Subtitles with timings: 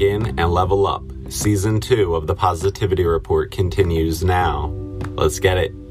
[0.00, 1.02] in and level up.
[1.28, 4.68] Season 2 of the Positivity Report continues now.
[5.16, 5.85] Let's get it.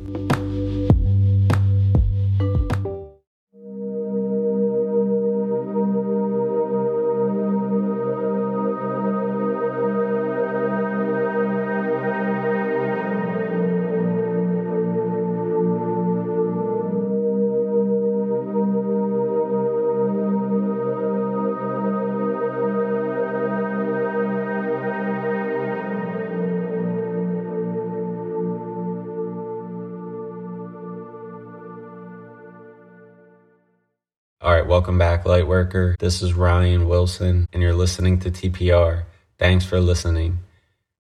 [34.76, 35.98] Welcome back, Lightworker.
[36.00, 39.06] This is Ryan Wilson, and you're listening to TPR.
[39.40, 40.40] Thanks for listening.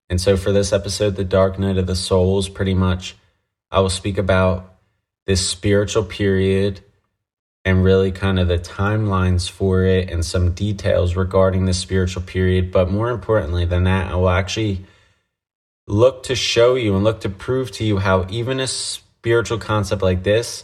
[0.09, 3.17] And so, for this episode, The Dark Night of the Souls, pretty much,
[3.69, 4.77] I will speak about
[5.25, 6.80] this spiritual period
[7.66, 12.72] and really kind of the timelines for it and some details regarding the spiritual period.
[12.72, 14.85] But more importantly than that, I will actually
[15.85, 20.02] look to show you and look to prove to you how even a spiritual concept
[20.02, 20.63] like this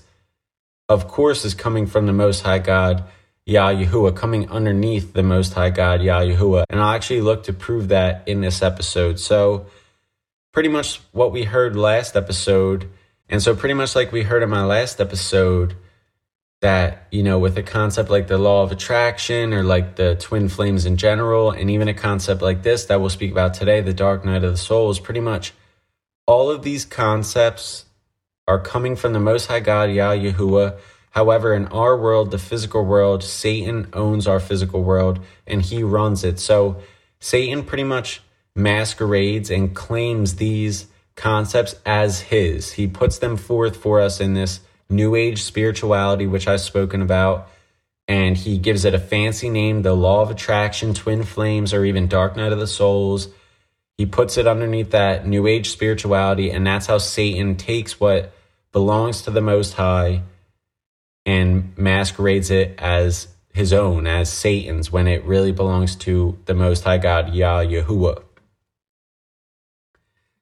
[0.91, 3.05] of course, is coming from the Most High God,
[3.45, 6.65] Yah Yahuwah, coming underneath the Most High God, Yah Yahuwah.
[6.69, 9.17] And I'll actually look to prove that in this episode.
[9.17, 9.67] So,
[10.51, 12.89] pretty much what we heard last episode,
[13.29, 15.75] and so pretty much like we heard in my last episode,
[16.59, 20.49] that, you know, with a concept like the law of attraction or like the twin
[20.49, 23.93] flames in general, and even a concept like this that we'll speak about today, the
[23.93, 25.53] dark night of the soul, is pretty much
[26.27, 27.85] all of these concepts
[28.47, 30.77] are coming from the Most High God, Yah Yahuwah.
[31.11, 36.23] However, in our world, the physical world, Satan owns our physical world and he runs
[36.23, 36.39] it.
[36.39, 36.81] So
[37.19, 38.21] Satan pretty much
[38.55, 42.73] masquerades and claims these concepts as his.
[42.73, 47.49] He puts them forth for us in this new age spirituality, which I've spoken about.
[48.07, 52.07] And he gives it a fancy name, the law of attraction, twin flames, or even
[52.07, 53.29] dark night of the souls.
[53.97, 58.33] He puts it underneath that new age spirituality, and that's how Satan takes what
[58.71, 60.23] belongs to the Most High
[61.25, 66.83] and masquerades it as his own, as Satan's, when it really belongs to the Most
[66.83, 68.23] High God, Yah Yahuwah.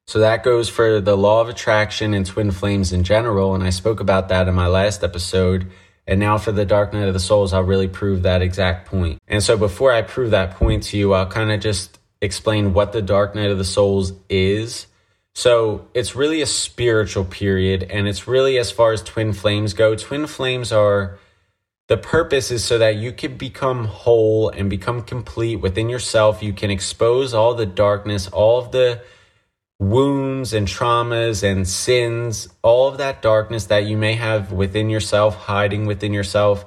[0.07, 3.69] So that goes for the law of attraction and twin flames in general, and I
[3.69, 5.69] spoke about that in my last episode.
[6.07, 9.19] And now for the dark night of the souls, I'll really prove that exact point.
[9.27, 12.91] And so before I prove that point to you, I'll kind of just explain what
[12.91, 14.87] the Dark Night of the Souls is.
[15.39, 19.95] So it's really a spiritual period, and it's really as far as twin flames go.
[19.95, 21.17] Twin flames are
[21.87, 26.43] the purpose is so that you can become whole and become complete within yourself.
[26.43, 29.01] You can expose all the darkness, all of the
[29.79, 35.35] wounds and traumas and sins, all of that darkness that you may have within yourself,
[35.35, 36.65] hiding within yourself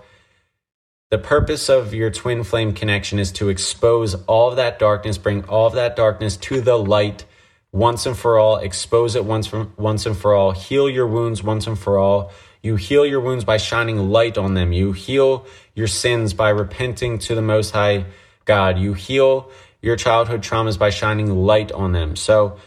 [1.10, 5.44] the purpose of your twin flame connection is to expose all of that darkness, bring
[5.44, 7.26] all of that darkness to the light
[7.72, 11.66] once and for all, expose it once, once and for all, heal your wounds once
[11.66, 12.30] and for all.
[12.62, 14.72] You heal your wounds by shining light on them.
[14.72, 18.04] You heal your sins by repenting to the Most High
[18.44, 18.78] God.
[18.78, 19.50] You heal
[19.80, 22.14] your childhood traumas by shining light on them.
[22.14, 22.58] So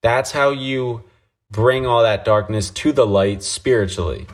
[0.00, 1.02] that's how you
[1.50, 4.26] bring all that darkness to the light spiritually.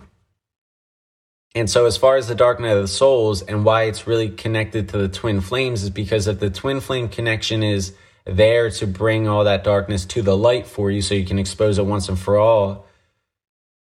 [1.55, 4.29] And so, as far as the Dark Night of the Souls and why it's really
[4.29, 7.93] connected to the twin flames, is because if the twin flame connection is
[8.31, 11.79] there to bring all that darkness to the light for you so you can expose
[11.79, 12.87] it once and for all,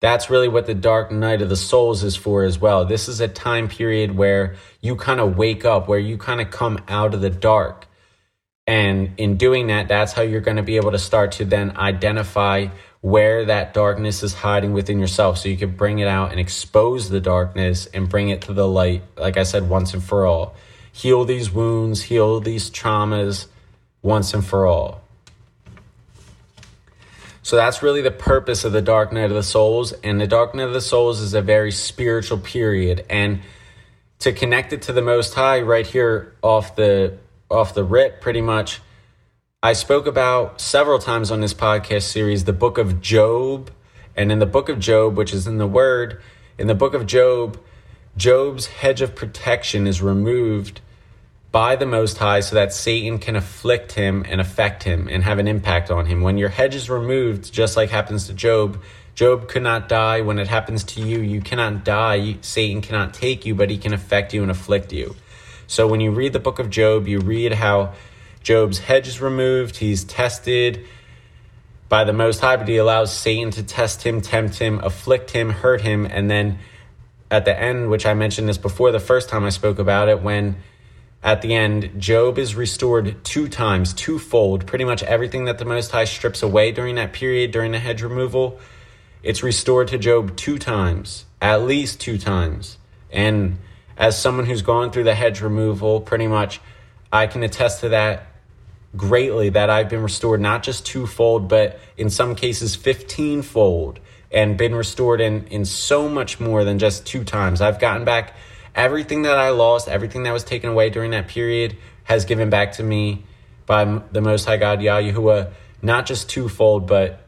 [0.02, 2.86] that's really what the Dark Night of the Souls is for as well.
[2.86, 6.50] This is a time period where you kind of wake up, where you kind of
[6.50, 7.86] come out of the dark.
[8.66, 11.76] And in doing that, that's how you're going to be able to start to then
[11.76, 12.68] identify
[13.02, 17.10] where that darkness is hiding within yourself so you can bring it out and expose
[17.10, 20.56] the darkness and bring it to the light, like I said, once and for all.
[20.92, 23.48] Heal these wounds, heal these traumas
[24.02, 25.02] once and for all.
[27.42, 29.92] So that's really the purpose of the Dark Night of the Souls.
[30.04, 33.04] And the Dark Night of the Souls is a very spiritual period.
[33.10, 33.42] And
[34.20, 37.18] to connect it to the Most High, right here off the
[37.50, 38.82] off the rip, pretty much,
[39.64, 43.72] I spoke about several times on this podcast series the book of Job.
[44.16, 46.22] And in the book of Job, which is in the Word,
[46.60, 47.60] in the book of Job,
[48.16, 50.82] Job's hedge of protection is removed
[51.52, 55.40] by the Most High so that Satan can afflict him and affect him and have
[55.40, 56.22] an impact on him.
[56.22, 58.82] When your hedge is removed, just like happens to Job,
[59.16, 60.22] Job could not die.
[60.22, 62.38] When it happens to you, you cannot die.
[62.42, 65.16] Satan cannot take you, but he can affect you and afflict you.
[65.68, 67.94] So when you read the book of Job, you read how
[68.44, 69.78] Job's hedge is removed.
[69.78, 70.86] He's tested
[71.90, 75.50] by the Most High, but he allows Satan to test him, tempt him, afflict him,
[75.50, 76.06] hurt him.
[76.06, 76.60] And then
[77.32, 80.22] at the end, which I mentioned this before the first time I spoke about it,
[80.22, 80.58] when
[81.22, 84.66] at the end, Job is restored two times, twofold.
[84.66, 88.02] Pretty much everything that the Most High strips away during that period, during the hedge
[88.02, 88.60] removal,
[89.22, 92.78] it's restored to Job two times, at least two times.
[93.12, 93.58] And
[93.98, 96.62] as someone who's gone through the hedge removal, pretty much,
[97.12, 98.28] I can attest to that
[98.96, 104.00] greatly that I've been restored not just twofold, but in some cases, 15 fold,
[104.32, 107.60] and been restored in, in so much more than just two times.
[107.60, 108.36] I've gotten back
[108.80, 112.72] everything that I lost, everything that was taken away during that period has given back
[112.74, 113.24] to me
[113.66, 117.22] by the Most High God, Yahuwah, not just twofold, but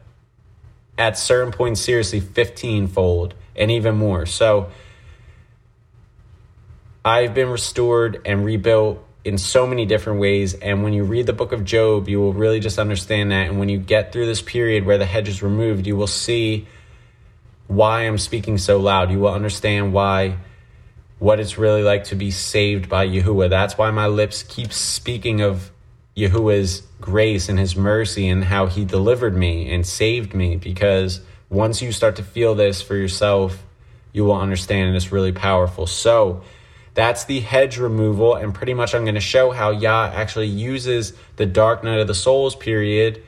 [0.96, 4.24] at certain points, seriously, 15 fold and even more.
[4.24, 4.70] So
[7.04, 10.54] I've been restored and rebuilt in so many different ways.
[10.54, 13.48] And when you read the book of Job, you will really just understand that.
[13.48, 16.66] And when you get through this period where the hedge is removed, you will see
[17.66, 19.10] why I'm speaking so loud.
[19.10, 20.38] You will understand why
[21.22, 23.48] what it's really like to be saved by Yahuwah.
[23.48, 25.70] That's why my lips keep speaking of
[26.16, 31.80] Yahuwah's grace and his mercy and how he delivered me and saved me because once
[31.80, 33.64] you start to feel this for yourself,
[34.12, 35.86] you will understand and it's really powerful.
[35.86, 36.42] So,
[36.94, 41.14] that's the hedge removal, and pretty much I'm going to show how Yah actually uses
[41.36, 43.22] the dark night of the souls period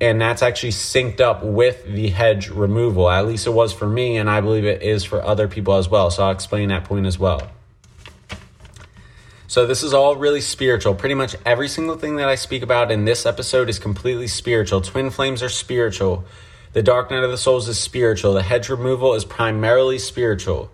[0.00, 3.10] and that's actually synced up with the hedge removal.
[3.10, 5.88] At least it was for me, and I believe it is for other people as
[5.88, 6.10] well.
[6.10, 7.50] So I'll explain that point as well.
[9.48, 10.94] So this is all really spiritual.
[10.94, 14.82] Pretty much every single thing that I speak about in this episode is completely spiritual.
[14.82, 16.24] Twin flames are spiritual.
[16.74, 18.34] The dark night of the souls is spiritual.
[18.34, 20.70] The hedge removal is primarily spiritual.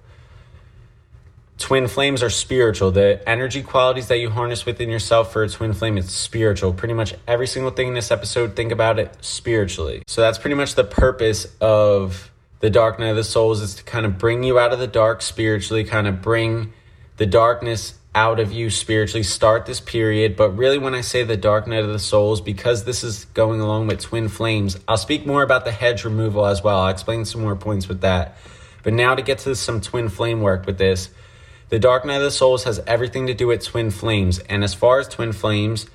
[1.58, 2.90] Twin flames are spiritual.
[2.90, 6.72] The energy qualities that you harness within yourself for a twin flame is spiritual.
[6.72, 10.02] Pretty much every single thing in this episode, think about it spiritually.
[10.06, 12.30] So that's pretty much the purpose of
[12.60, 14.86] the dark night of the souls is to kind of bring you out of the
[14.86, 16.72] dark spiritually, kind of bring
[17.18, 20.36] the darkness out of you spiritually, start this period.
[20.36, 23.60] But really, when I say the dark night of the souls, because this is going
[23.60, 26.80] along with twin flames, I'll speak more about the hedge removal as well.
[26.80, 28.36] I'll explain some more points with that.
[28.82, 31.10] But now to get to some twin flame work with this,
[31.68, 34.38] the Dark Night of the Souls has everything to do with twin flames.
[34.38, 35.86] And as far as twin flames,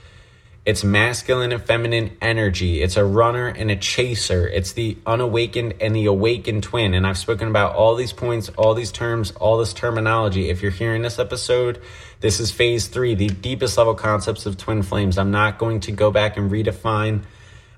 [0.66, 2.82] it's masculine and feminine energy.
[2.82, 4.48] It's a runner and a chaser.
[4.48, 6.94] It's the unawakened and the awakened twin.
[6.94, 10.50] And I've spoken about all these points, all these terms, all this terminology.
[10.50, 11.82] If you're hearing this episode,
[12.20, 15.18] this is phase three, the deepest level concepts of twin flames.
[15.18, 17.24] I'm not going to go back and redefine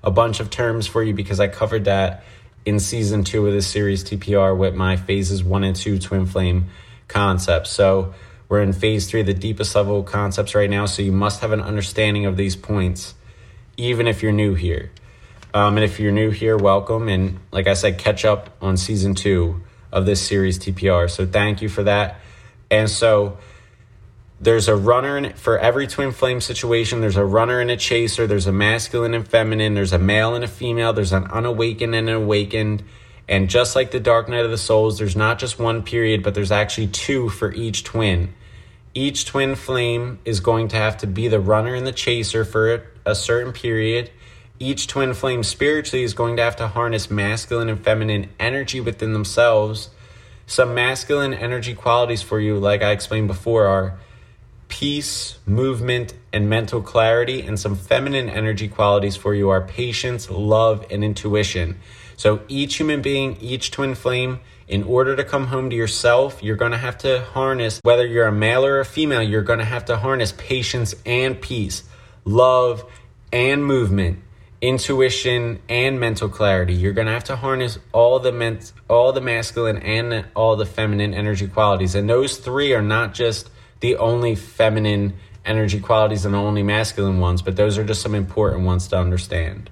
[0.02, 2.24] a bunch of terms for you because I covered that
[2.64, 6.66] in season two of this series TPR with my phases one and two twin flame
[7.12, 7.70] concepts.
[7.70, 8.14] So
[8.48, 10.86] we're in phase three, the deepest level concepts right now.
[10.86, 13.14] So you must have an understanding of these points,
[13.76, 14.90] even if you're new here.
[15.54, 17.08] Um, and if you're new here, welcome.
[17.08, 19.62] And like I said, catch up on season two
[19.92, 21.10] of this series TPR.
[21.10, 22.20] So thank you for that.
[22.70, 23.36] And so
[24.40, 27.00] there's a runner in, for every twin flame situation.
[27.00, 28.26] There's a runner and a chaser.
[28.26, 29.74] There's a masculine and feminine.
[29.74, 30.92] There's a male and a female.
[30.92, 32.82] There's an unawakened and an awakened.
[33.28, 36.34] And just like the Dark Night of the Souls, there's not just one period, but
[36.34, 38.34] there's actually two for each twin.
[38.94, 42.90] Each twin flame is going to have to be the runner and the chaser for
[43.06, 44.10] a certain period.
[44.58, 49.12] Each twin flame spiritually is going to have to harness masculine and feminine energy within
[49.12, 49.88] themselves.
[50.46, 53.98] Some masculine energy qualities for you, like I explained before, are
[54.68, 57.40] peace, movement, and mental clarity.
[57.42, 61.80] And some feminine energy qualities for you are patience, love, and intuition.
[62.16, 66.56] So each human being, each twin flame, in order to come home to yourself, you're
[66.56, 69.64] going to have to harness, whether you're a male or a female, you're going to
[69.64, 71.84] have to harness patience and peace,
[72.24, 72.84] love
[73.32, 74.20] and movement,
[74.60, 76.72] intuition and mental clarity.
[76.72, 80.66] You're going to have to harness all the ment- all the masculine and all the
[80.66, 81.94] feminine energy qualities.
[81.94, 83.50] And those three are not just
[83.80, 85.14] the only feminine
[85.44, 88.96] energy qualities and the only masculine ones, but those are just some important ones to
[88.96, 89.68] understand.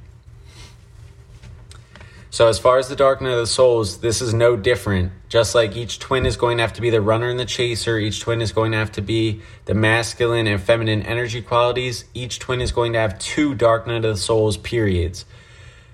[2.33, 5.11] So, as far as the Dark Night of the Souls, this is no different.
[5.29, 7.99] Just like each twin is going to have to be the runner and the chaser,
[7.99, 12.39] each twin is going to have to be the masculine and feminine energy qualities, each
[12.39, 15.25] twin is going to have two Dark Night of the Souls periods.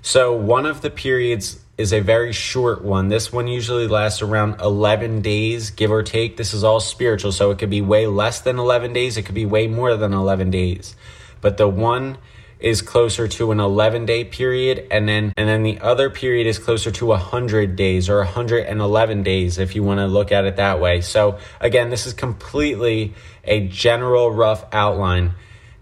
[0.02, 3.09] So, one of the periods is a very short one.
[3.09, 6.37] This one usually lasts around 11 days, give or take.
[6.37, 9.35] This is all spiritual, so it could be way less than 11 days, it could
[9.35, 10.97] be way more than 11 days.
[11.40, 12.19] But the one
[12.58, 16.58] is closer to an 11 day period and then and then the other period is
[16.58, 20.80] closer to 100 days or 111 days if you want to look at it that
[20.80, 21.00] way.
[21.00, 25.32] So again, this is completely a general rough outline.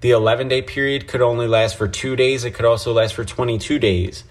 [0.01, 3.25] The 11 day period could only last for 2 days, it could also last for
[3.25, 4.25] 22 days.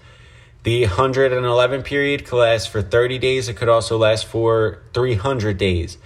[0.62, 5.98] The 111 period could last for 30 days, it could also last for 300 days.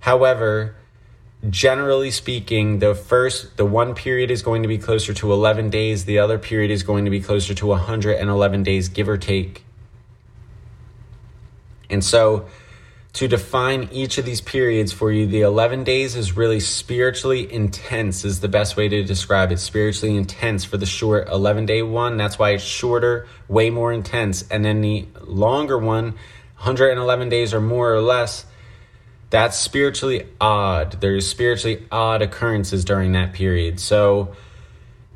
[0.00, 0.76] However,
[1.48, 6.04] generally speaking, the first, the one period is going to be closer to 11 days,
[6.04, 9.64] the other period is going to be closer to 111 days, give or take.
[11.88, 12.46] And so,
[13.14, 18.24] to define each of these periods for you, the 11 days is really spiritually intense,
[18.24, 19.58] is the best way to describe it.
[19.58, 22.16] Spiritually intense for the short 11 day one.
[22.16, 24.44] That's why it's shorter, way more intense.
[24.50, 26.12] And then the longer one,
[26.58, 28.44] 111 days or more or less,
[29.30, 31.00] that's spiritually odd.
[31.00, 33.78] There's spiritually odd occurrences during that period.
[33.80, 34.34] So,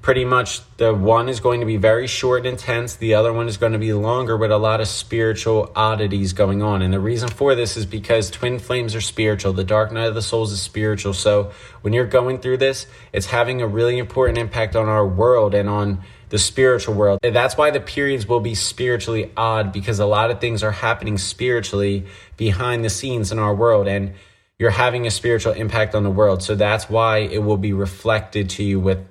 [0.02, 3.46] pretty much the one is going to be very short and intense, the other one
[3.46, 6.82] is going to be longer with a lot of spiritual oddities going on.
[6.82, 9.52] And the reason for this is because twin flames are spiritual.
[9.52, 11.14] The dark night of the souls is spiritual.
[11.14, 15.54] So, when you're going through this, it's having a really important impact on our world
[15.54, 17.18] and on the spiritual world.
[17.22, 20.72] And that's why the periods will be spiritually odd because a lot of things are
[20.72, 22.06] happening spiritually
[22.38, 24.14] behind the scenes in our world and
[24.58, 26.42] you're having a spiritual impact on the world.
[26.42, 29.06] So that's why it will be reflected to you with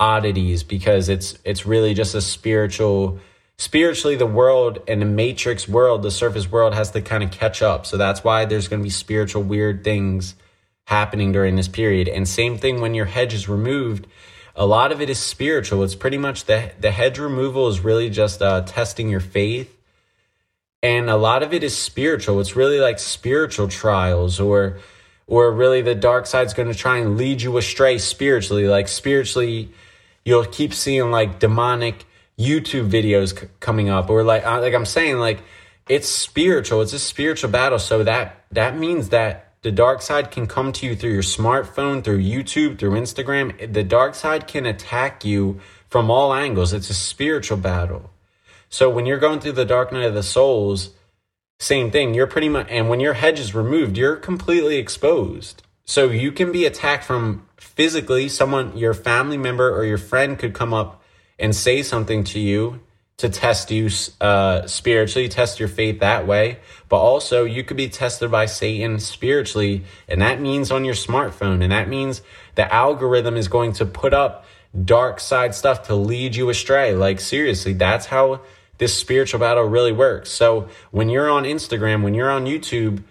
[0.00, 3.20] oddities because it's it's really just a spiritual
[3.58, 7.62] spiritually the world and the matrix world, the surface world has to kind of catch
[7.62, 7.86] up.
[7.86, 10.34] So that's why there's going to be spiritual weird things
[10.86, 12.08] happening during this period.
[12.08, 14.08] And same thing when your hedge is removed,
[14.56, 15.84] a lot of it is spiritual.
[15.84, 19.76] It's pretty much the the hedge removal is really just uh, testing your faith,
[20.82, 22.40] and a lot of it is spiritual.
[22.40, 24.78] It's really like spiritual trials, or
[25.26, 28.66] or really the dark side's going to try and lead you astray spiritually.
[28.66, 29.70] Like spiritually,
[30.24, 32.06] you'll keep seeing like demonic
[32.38, 35.42] YouTube videos c- coming up, or like uh, like I'm saying, like
[35.86, 36.80] it's spiritual.
[36.80, 37.78] It's a spiritual battle.
[37.78, 42.04] So that that means that the dark side can come to you through your smartphone,
[42.04, 43.72] through YouTube, through Instagram.
[43.72, 45.58] The dark side can attack you
[45.88, 46.72] from all angles.
[46.72, 48.12] It's a spiritual battle.
[48.70, 50.90] So when you're going through the dark night of the souls,
[51.58, 52.14] same thing.
[52.14, 55.64] You're pretty much, and when your hedge is removed, you're completely exposed.
[55.84, 60.54] So you can be attacked from physically, someone, your family member or your friend could
[60.54, 61.02] come up
[61.40, 62.78] and say something to you
[63.18, 63.88] to test you
[64.20, 66.58] uh, spiritually, test your faith that way.
[66.88, 71.62] But also, you could be tested by Satan spiritually, and that means on your smartphone,
[71.62, 72.22] and that means
[72.54, 74.44] the algorithm is going to put up
[74.84, 76.94] dark side stuff to lead you astray.
[76.94, 78.42] Like, seriously, that's how
[78.78, 80.30] this spiritual battle really works.
[80.30, 83.02] So, when you're on Instagram, when you're on YouTube,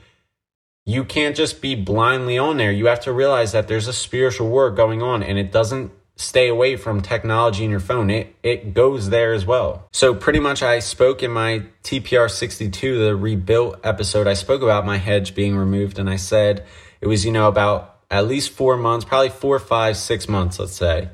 [0.85, 2.71] you can't just be blindly on there.
[2.71, 6.48] You have to realize that there's a spiritual war going on, and it doesn't stay
[6.48, 8.10] away from technology in your phone.
[8.10, 9.88] It it goes there as well.
[9.91, 14.86] So pretty much I spoke in my TPR 62 the rebuilt episode I spoke about
[14.86, 16.65] my hedge being removed and I said
[17.01, 20.74] it was you know about at least 4 months, probably four, five, six months let's
[20.74, 21.10] say.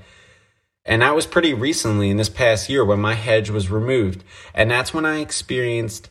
[0.85, 4.23] And that was pretty recently in this past year when my hedge was removed.
[4.53, 6.09] And that's when I experienced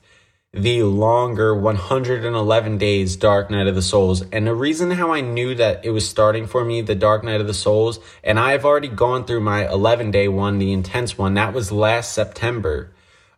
[0.53, 4.23] the longer 111 days Dark Night of the Souls.
[4.33, 7.41] And the reason how I knew that it was starting for me, the Dark Night
[7.41, 11.35] of the Souls, and I've already gone through my 11 day one, the intense one,
[11.35, 12.93] that was last September.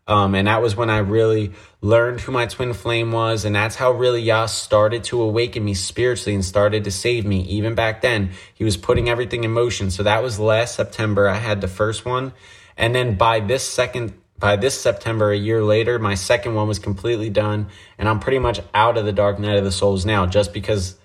[0.09, 3.45] Um, and that was when I really learned who my twin flame was.
[3.45, 7.42] And that's how really Yah started to awaken me spiritually and started to save me.
[7.42, 9.90] Even back then, he was putting everything in motion.
[9.90, 11.28] So that was last September.
[11.28, 12.33] I had the first one.
[12.76, 16.80] And then by this second by this September, a year later, my second one was
[16.80, 20.26] completely done, and I'm pretty much out of the Dark Night of the Souls now,
[20.26, 20.99] just because,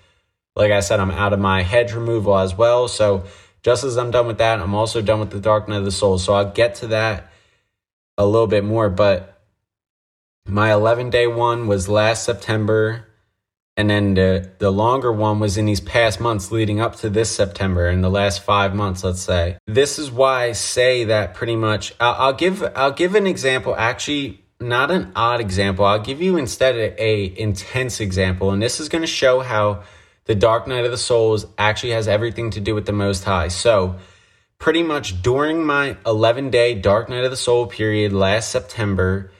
[0.56, 2.88] like I said, I'm out of my hedge removal as well.
[2.88, 3.26] So,
[3.62, 5.92] just as I'm done with that, I'm also done with the Dark Night of the
[5.92, 6.24] Souls.
[6.24, 7.30] So, I'll get to that
[8.16, 9.40] a little bit more, but
[10.44, 13.06] my 11 day one was last September
[13.78, 17.30] and then the, the longer one was in these past months leading up to this
[17.30, 19.56] September, in the last five months, let's say.
[19.68, 21.94] This is why I say that pretty much.
[22.00, 23.76] I'll, I'll give I'll give an example.
[23.76, 25.84] Actually, not an odd example.
[25.84, 29.84] I'll give you instead a, intense example, and this is going to show how
[30.24, 33.46] the Dark Night of the Souls actually has everything to do with the Most High.
[33.46, 33.94] So,
[34.58, 39.30] pretty much during my 11 day Dark Night of the Soul period last September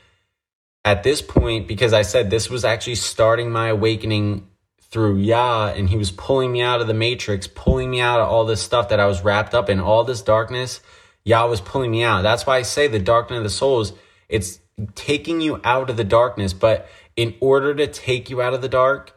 [0.88, 4.48] at this point, because I said this was actually starting my awakening
[4.80, 8.28] through Yah, and he was pulling me out of the matrix, pulling me out of
[8.30, 10.80] all this stuff that I was wrapped up in, all this darkness.
[11.24, 12.22] Yah was pulling me out.
[12.22, 13.92] That's why I say the darkness of the souls,
[14.30, 14.60] it's
[14.94, 16.54] taking you out of the darkness.
[16.54, 19.14] But in order to take you out of the dark,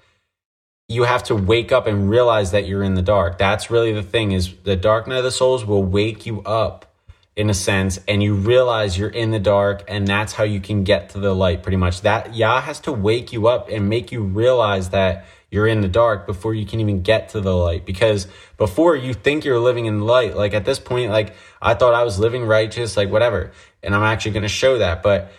[0.90, 3.38] you have to wake up and realize that you're in the dark.
[3.38, 6.91] That's really the thing is the darkness of the souls will wake you up
[7.36, 10.84] in a sense and you realize you're in the dark and that's how you can
[10.84, 12.02] get to the light pretty much.
[12.02, 15.88] That yah has to wake you up and make you realize that you're in the
[15.88, 17.86] dark before you can even get to the light.
[17.86, 20.36] Because before you think you're living in light.
[20.36, 23.52] Like at this point like i thought i was living righteous like whatever.
[23.82, 25.02] And i'm actually going to show that.
[25.02, 25.32] But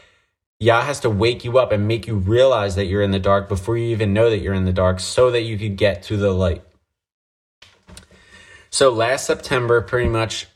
[0.58, 3.50] yah has to wake you up and make you realize that you're in the dark
[3.50, 6.16] before you even know that you're in the dark so that you could get to
[6.16, 6.62] the light.
[8.70, 10.46] So last September, pretty much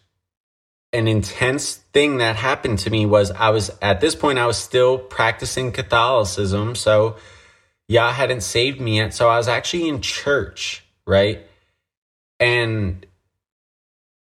[0.92, 4.56] an intense thing that happened to me was I was at this point I was
[4.56, 7.16] still practicing Catholicism, so
[7.88, 9.14] Yah hadn't saved me yet.
[9.14, 11.46] So I was actually in church, right?
[12.40, 13.06] And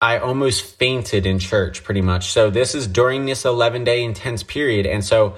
[0.02, 2.32] I almost fainted in church pretty much.
[2.32, 4.86] So this is during this 11 day intense period.
[4.86, 5.36] And so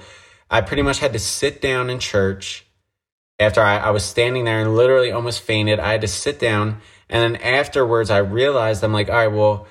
[0.50, 2.66] I pretty much had to sit down in church
[3.38, 5.78] after I, I was standing there and literally almost fainted.
[5.78, 6.80] I had to sit down.
[7.08, 9.66] And then afterwards, I realized I'm like, all right, well,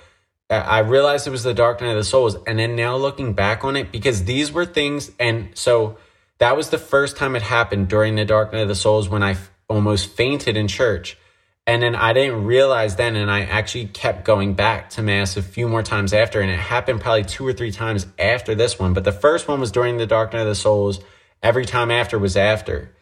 [0.49, 2.37] I realized it was the dark night of the souls.
[2.47, 5.97] And then now looking back on it, because these were things, and so
[6.37, 9.23] that was the first time it happened during the dark night of the souls when
[9.23, 11.17] I f- almost fainted in church.
[11.65, 15.41] And then I didn't realize then, and I actually kept going back to Mass a
[15.41, 18.93] few more times after, and it happened probably two or three times after this one.
[18.93, 21.01] But the first one was during the dark night of the souls.
[21.43, 22.95] Every time after was after.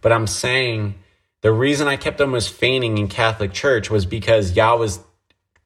[0.00, 0.94] But I'm saying
[1.42, 5.00] the reason I kept almost fainting in Catholic Church was because Yah was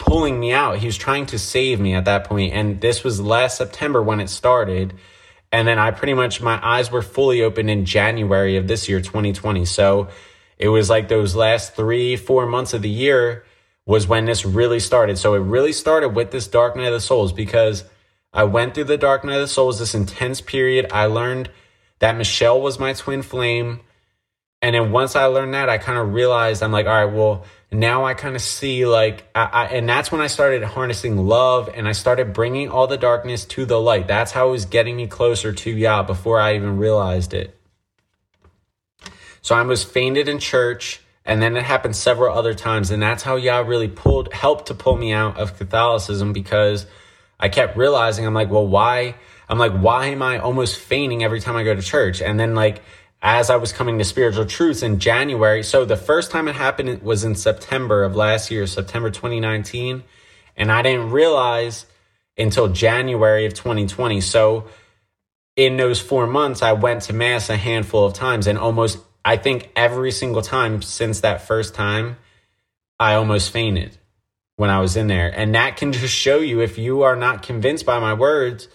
[0.00, 0.78] pulling me out.
[0.78, 2.52] He was trying to save me at that point.
[2.52, 4.94] And this was last September when it started.
[5.52, 9.00] And then I pretty much, my eyes were fully open in January of this year,
[9.00, 9.64] 2020.
[9.66, 10.08] So
[10.58, 13.44] it was like those last three, four months of the year
[13.86, 15.18] was when this really started.
[15.18, 17.84] So it really started with this Dark Night of the Souls because
[18.32, 20.86] I went through the Dark Night of the Souls, this intense period.
[20.92, 21.50] I learned
[21.98, 23.80] that Michelle was my twin flame.
[24.62, 27.44] And then once I learned that, I kind of realized I'm like, all right, well,
[27.72, 31.70] now I kind of see like, I, I, and that's when I started harnessing love
[31.72, 34.06] and I started bringing all the darkness to the light.
[34.06, 37.56] That's how it was getting me closer to Yah before I even realized it.
[39.42, 43.22] So I was fainted in church, and then it happened several other times, and that's
[43.22, 46.86] how Yah really pulled, helped to pull me out of Catholicism because
[47.38, 49.14] I kept realizing I'm like, well, why?
[49.48, 52.20] I'm like, why am I almost fainting every time I go to church?
[52.20, 52.82] And then like
[53.22, 55.62] as I was coming to spiritual truths in January.
[55.62, 60.02] So the first time it happened was in September of last year, September 2019.
[60.56, 61.86] And I didn't realize
[62.38, 64.20] until January of 2020.
[64.22, 64.66] So
[65.56, 69.36] in those four months, I went to Mass a handful of times and almost, I
[69.36, 72.16] think every single time since that first time,
[72.98, 73.98] I almost fainted
[74.56, 75.28] when I was in there.
[75.28, 78.68] And that can just show you if you are not convinced by my words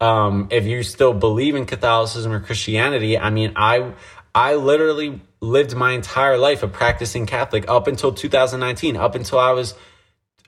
[0.00, 3.92] um, if you still believe in Catholicism or Christianity, I mean, I
[4.34, 9.52] I literally lived my entire life a practicing Catholic up until 2019, up until I
[9.52, 9.74] was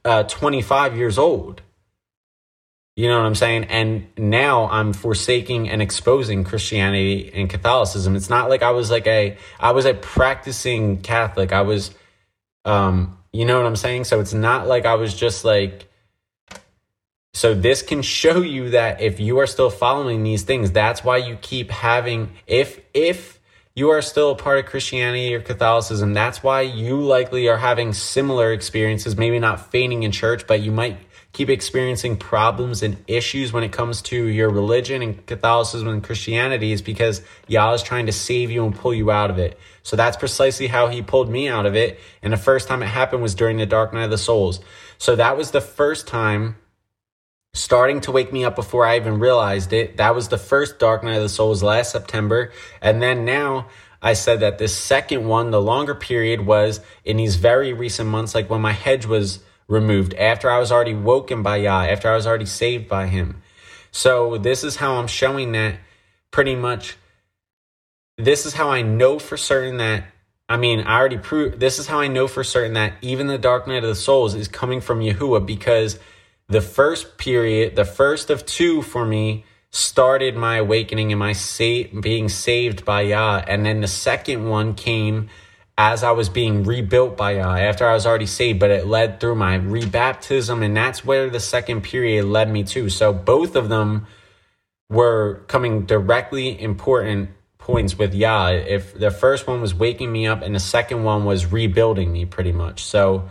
[0.04, 1.62] uh, 25 years old.
[2.94, 3.64] You know what I'm saying?
[3.64, 8.16] And now I'm forsaking and exposing Christianity and Catholicism.
[8.16, 11.52] It's not like I was like a I was a practicing Catholic.
[11.52, 11.90] I was
[12.66, 14.04] um you know what I'm saying?
[14.04, 15.88] So it's not like I was just like
[17.34, 21.16] so this can show you that if you are still following these things, that's why
[21.16, 23.40] you keep having if if
[23.74, 27.94] you are still a part of Christianity or Catholicism, that's why you likely are having
[27.94, 30.98] similar experiences, maybe not fainting in church, but you might
[31.32, 36.72] keep experiencing problems and issues when it comes to your religion and Catholicism and Christianity
[36.72, 39.58] is because Yah is trying to save you and pull you out of it.
[39.82, 41.98] So that's precisely how he pulled me out of it.
[42.20, 44.60] And the first time it happened was during the dark night of the souls.
[44.98, 46.56] So that was the first time
[47.54, 49.98] starting to wake me up before I even realized it.
[49.98, 52.50] That was the first Dark Night of the Souls last September.
[52.80, 53.68] And then now
[54.00, 58.34] I said that this second one, the longer period, was in these very recent months,
[58.34, 62.16] like when my hedge was removed, after I was already woken by Yah, after I
[62.16, 63.42] was already saved by Him.
[63.90, 65.78] So this is how I'm showing that
[66.30, 66.96] pretty much.
[68.16, 70.04] This is how I know for certain that
[70.48, 73.38] I mean, I already proved this is how I know for certain that even the
[73.38, 75.98] dark night of the souls is coming from Yahuwah because
[76.52, 81.84] the first period, the first of two for me, started my awakening and my sa-
[82.00, 83.42] being saved by Yah.
[83.46, 85.28] And then the second one came
[85.78, 89.18] as I was being rebuilt by Yah after I was already saved, but it led
[89.18, 90.62] through my rebaptism.
[90.62, 92.90] And that's where the second period led me to.
[92.90, 94.06] So both of them
[94.90, 98.48] were coming directly important points with Yah.
[98.50, 102.26] If the first one was waking me up and the second one was rebuilding me
[102.26, 102.84] pretty much.
[102.84, 103.30] So,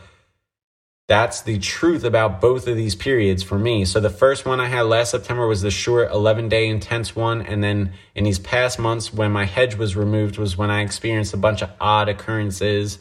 [1.11, 3.83] that's the truth about both of these periods for me.
[3.83, 7.41] So the first one I had last September was the short 11 day intense one.
[7.41, 11.33] And then in these past months, when my hedge was removed, was when I experienced
[11.33, 12.99] a bunch of odd occurrences,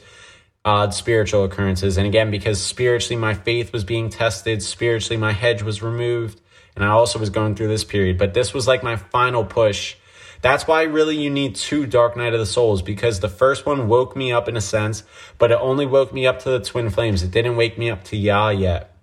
[0.65, 1.99] odd spiritual occurrences.
[1.99, 6.41] And again, because spiritually my faith was being tested, spiritually my hedge was removed.
[6.75, 8.19] And I also was going through this period.
[8.19, 9.95] But this was like my final push
[10.43, 13.89] that's why really you need two Dark Night of the Souls because the first one
[13.89, 15.03] woke me up in a sense,
[15.39, 17.23] but it only woke me up to the twin flames.
[17.23, 18.97] It didn't wake me up to Yah yet.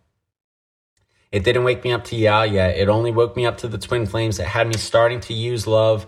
[1.31, 2.77] It didn't wake me up to Yah yet.
[2.77, 4.39] It only woke me up to the twin flames.
[4.39, 6.07] It had me starting to use love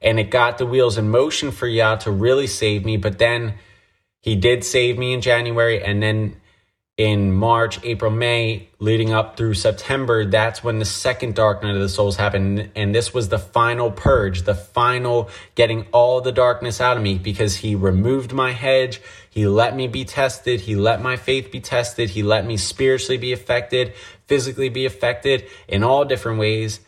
[0.00, 2.96] and it got the wheels in motion for Yah to really save me.
[2.96, 3.54] But then
[4.20, 6.39] he did save me in January and then
[7.00, 11.80] in March, April, May, leading up through September, that's when the second Dark Night of
[11.80, 12.70] the Souls happened.
[12.76, 17.16] And this was the final purge, the final getting all the darkness out of me
[17.16, 19.00] because he removed my hedge.
[19.30, 20.60] He let me be tested.
[20.60, 22.10] He let my faith be tested.
[22.10, 23.94] He let me spiritually be affected,
[24.26, 26.80] physically be affected in all different ways.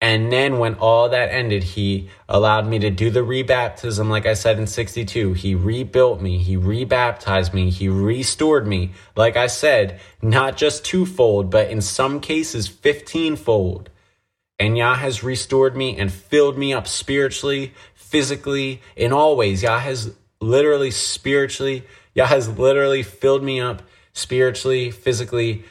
[0.00, 4.34] And then when all that ended, he allowed me to do the rebaptism, like I
[4.34, 5.32] said in 62.
[5.32, 8.92] He rebuilt me, he rebaptized me, he restored me.
[9.14, 13.88] Like I said, not just twofold, but in some cases, 15 fold.
[14.58, 19.62] And Yah has restored me and filled me up spiritually, physically, in all ways.
[19.62, 23.82] Yah has literally spiritually, Yah has literally filled me up
[24.12, 25.64] spiritually, physically,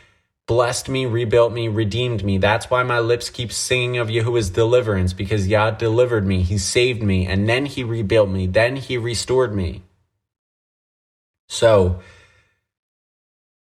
[0.47, 2.37] blessed me, rebuilt me, redeemed me.
[2.37, 7.01] That's why my lips keep singing of Yahuwah's deliverance because Yah delivered me, He saved
[7.01, 9.83] me, and then He rebuilt me, then He restored me.
[11.49, 11.99] So,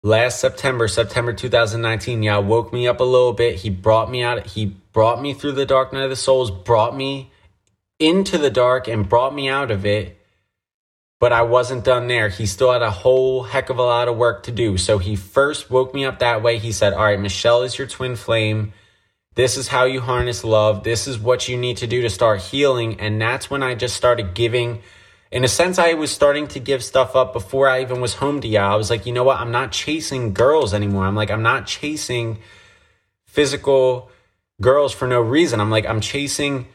[0.03, 3.55] last September, September 2019, Yah woke me up a little bit.
[3.55, 6.95] He brought me out, He brought me through the dark night of the souls, brought
[6.95, 7.31] me
[7.99, 10.17] into the dark, and brought me out of it
[11.19, 12.29] but I wasn't done there.
[12.29, 14.77] He still had a whole heck of a lot of work to do.
[14.77, 16.59] So he first woke me up that way.
[16.59, 18.73] He said, All right, Michelle is your twin flame.
[19.35, 20.83] This is how you harness love.
[20.83, 22.99] This is what you need to do to start healing.
[22.99, 24.81] And that's when I just started giving.
[25.31, 28.41] In a sense, I was starting to give stuff up before I even was home
[28.41, 28.71] to y'all.
[28.71, 29.39] I was like, you know what?
[29.39, 31.05] I'm not chasing girls anymore.
[31.05, 32.39] I'm like, I'm not chasing
[33.25, 34.09] physical
[34.61, 35.59] girls for no reason.
[35.59, 36.67] I'm like, I'm chasing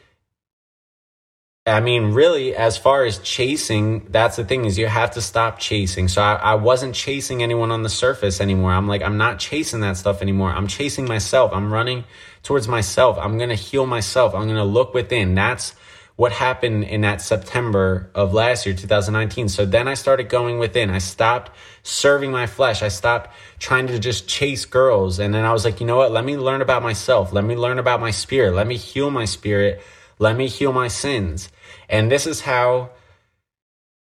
[1.65, 5.59] I mean, really, as far as chasing, that's the thing is you have to stop
[5.59, 6.09] chasing.
[6.09, 8.73] So I, I, wasn't chasing anyone on the surface anymore.
[8.73, 10.51] I'm like, I'm not chasing that stuff anymore.
[10.51, 11.53] I'm chasing myself.
[11.53, 12.03] I'm running
[12.43, 13.17] towards myself.
[13.17, 14.35] I'm going to heal myself.
[14.35, 15.35] I'm going to look within.
[15.35, 15.73] That's
[16.17, 19.47] what happened in that September of last year, 2019.
[19.47, 20.89] So then I started going within.
[20.89, 21.49] I stopped
[21.81, 22.83] serving my flesh.
[22.83, 25.17] I stopped trying to just chase girls.
[25.17, 26.11] And then I was like, you know what?
[26.11, 27.31] Let me learn about myself.
[27.31, 28.53] Let me learn about my spirit.
[28.53, 29.81] Let me heal my spirit
[30.23, 31.49] let me heal my sins.
[31.87, 32.89] And this is how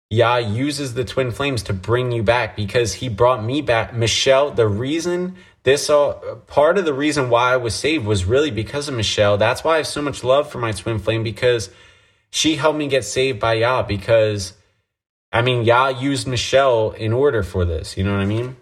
[0.10, 3.94] Yah uses the twin flames to bring you back because he brought me back.
[3.94, 6.14] Michelle, the reason this all
[6.48, 9.38] part of the reason why I was saved was really because of Michelle.
[9.38, 11.72] That's why I have so much love for my twin flame because
[12.30, 14.54] she helped me get saved by Yah because
[15.32, 18.56] I mean Yah used Michelle in order for this, you know what I mean?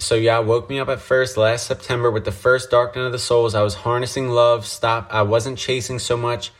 [0.00, 3.12] So Yah woke me up at first last September with the first Dark Night of
[3.12, 3.54] the Souls.
[3.54, 4.64] I was harnessing love.
[4.64, 5.08] Stop.
[5.10, 6.52] I wasn't chasing so much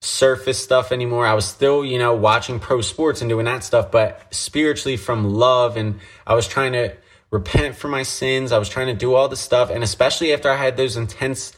[0.00, 1.24] surface stuff anymore.
[1.24, 5.34] I was still, you know, watching pro sports and doing that stuff, but spiritually from
[5.34, 5.76] love.
[5.76, 6.96] And I was trying to
[7.30, 8.50] repent for my sins.
[8.50, 9.70] I was trying to do all the stuff.
[9.70, 11.52] And especially after I had those intense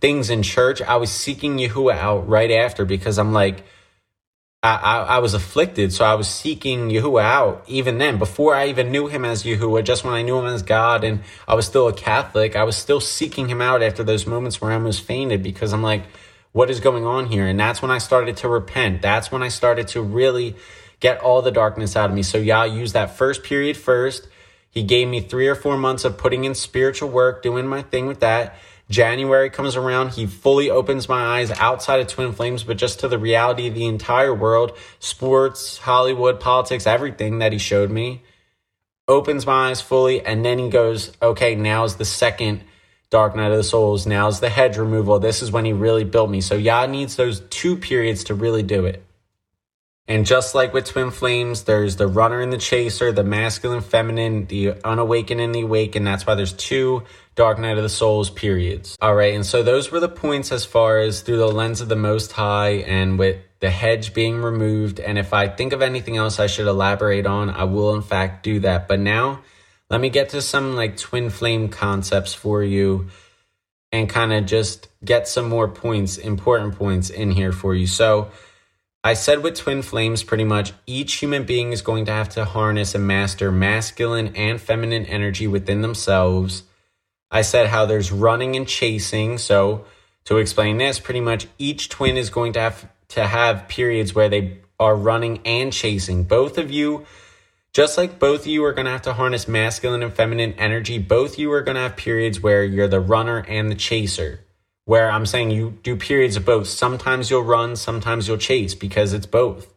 [0.00, 3.62] things in church, I was seeking Yahuwah out right after because I'm like,
[4.62, 8.68] I, I, I, was afflicted, so I was seeking Yahuwah out even then, before I
[8.68, 11.66] even knew him as Yahuwah, just when I knew him as God and I was
[11.66, 15.02] still a Catholic, I was still seeking him out after those moments where I almost
[15.02, 16.04] fainted because I'm like,
[16.52, 17.46] what is going on here?
[17.46, 19.02] And that's when I started to repent.
[19.02, 20.54] That's when I started to really
[21.00, 22.22] get all the darkness out of me.
[22.22, 24.28] So Yah used that first period first.
[24.70, 28.06] He gave me three or four months of putting in spiritual work, doing my thing
[28.06, 28.56] with that.
[28.92, 33.08] January comes around, he fully opens my eyes outside of Twin Flames, but just to
[33.08, 38.22] the reality of the entire world sports, Hollywood, politics, everything that he showed me.
[39.08, 42.62] Opens my eyes fully, and then he goes, okay, now's the second
[43.08, 44.06] Dark Night of the Souls.
[44.06, 45.18] Now's the hedge removal.
[45.18, 46.40] This is when he really built me.
[46.40, 49.04] So Yah needs those two periods to really do it.
[50.08, 54.46] And just like with twin flames, there's the runner and the chaser, the masculine, feminine,
[54.46, 56.06] the unawakened and the awakened.
[56.06, 57.04] That's why there's two
[57.36, 58.98] Dark Night of the Souls periods.
[59.00, 61.88] All right, and so those were the points as far as through the lens of
[61.88, 64.98] the Most High and with the hedge being removed.
[64.98, 68.42] And if I think of anything else I should elaborate on, I will in fact
[68.42, 68.88] do that.
[68.88, 69.42] But now,
[69.88, 73.06] let me get to some like twin flame concepts for you
[73.92, 77.86] and kind of just get some more points, important points in here for you.
[77.86, 78.32] So,
[79.04, 82.44] I said with twin flames, pretty much each human being is going to have to
[82.44, 86.62] harness and master masculine and feminine energy within themselves.
[87.28, 89.38] I said how there's running and chasing.
[89.38, 89.86] So,
[90.26, 94.28] to explain this, pretty much each twin is going to have to have periods where
[94.28, 96.22] they are running and chasing.
[96.22, 97.04] Both of you,
[97.72, 100.98] just like both of you are going to have to harness masculine and feminine energy,
[100.98, 104.44] both of you are going to have periods where you're the runner and the chaser
[104.84, 106.66] where I'm saying you do periods of both.
[106.68, 109.72] Sometimes you'll run, sometimes you'll chase because it's both.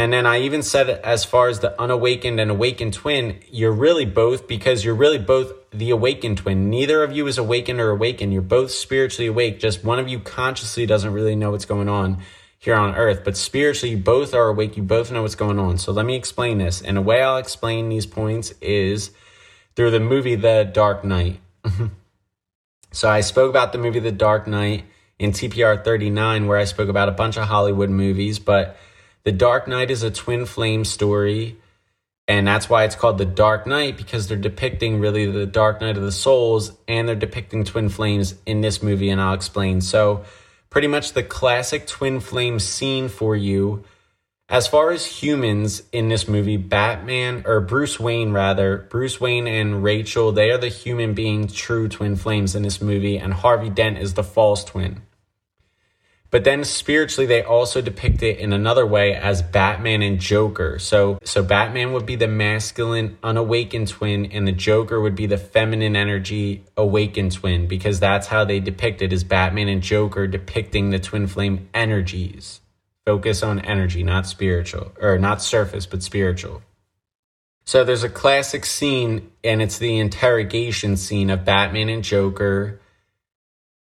[0.00, 4.06] And then I even said as far as the unawakened and awakened twin, you're really
[4.06, 6.70] both because you're really both the awakened twin.
[6.70, 8.32] Neither of you is awakened or awakened.
[8.32, 9.60] You're both spiritually awake.
[9.60, 12.22] Just one of you consciously doesn't really know what's going on.
[12.58, 14.76] here on earth, but spiritually, you both are awake.
[14.76, 15.76] You both know what's going on.
[15.78, 16.82] So let me explain this.
[16.82, 19.12] And the way I'll explain these points is
[19.76, 21.40] through the movie The Dark Knight.
[22.92, 24.84] so I spoke about the movie The Dark Knight
[25.18, 28.76] in TPR 39, where I spoke about a bunch of Hollywood movies, but
[29.24, 31.58] The Dark Knight is a twin flame story.
[32.26, 35.96] And that's why it's called The Dark Knight, because they're depicting really the dark night
[35.96, 39.10] of the souls and they're depicting twin flames in this movie.
[39.10, 39.80] And I'll explain.
[39.80, 40.24] So,
[40.70, 43.84] pretty much the classic twin flame scene for you.
[44.50, 49.84] As far as humans in this movie, Batman, or Bruce Wayne rather, Bruce Wayne and
[49.84, 53.98] Rachel, they are the human being true twin flames in this movie, and Harvey Dent
[53.98, 55.02] is the false twin.
[56.30, 60.80] But then spiritually, they also depict it in another way as Batman and Joker.
[60.80, 65.38] So, so Batman would be the masculine, unawakened twin, and the Joker would be the
[65.38, 70.98] feminine energy, awakened twin, because that's how they depict as Batman and Joker depicting the
[70.98, 72.60] twin flame energies.
[73.10, 76.62] Focus on energy, not spiritual, or not surface, but spiritual.
[77.64, 82.78] So there's a classic scene, and it's the interrogation scene of Batman and Joker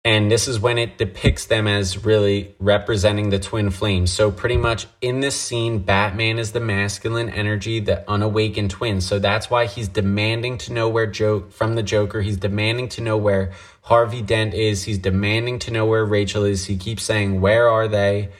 [0.04, 4.10] and this is when it depicts them as really representing the twin flames.
[4.10, 9.00] So, pretty much in this scene, Batman is the masculine energy, the unawakened twin.
[9.00, 12.20] So, that's why he's demanding to know where Joe from the Joker.
[12.20, 14.82] He's demanding to know where Harvey Dent is.
[14.82, 16.64] He's demanding to know where Rachel is.
[16.64, 18.30] He keeps saying, Where are they?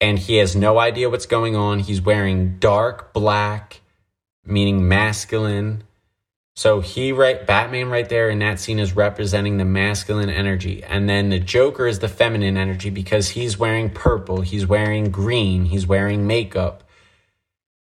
[0.00, 1.80] And he has no idea what's going on.
[1.80, 3.80] He's wearing dark black,
[4.44, 5.82] meaning masculine
[6.58, 10.82] so he right Batman right there in that scene is representing the masculine energy.
[10.82, 15.66] And then the Joker is the feminine energy because he's wearing purple, he's wearing green,
[15.66, 16.82] he's wearing makeup.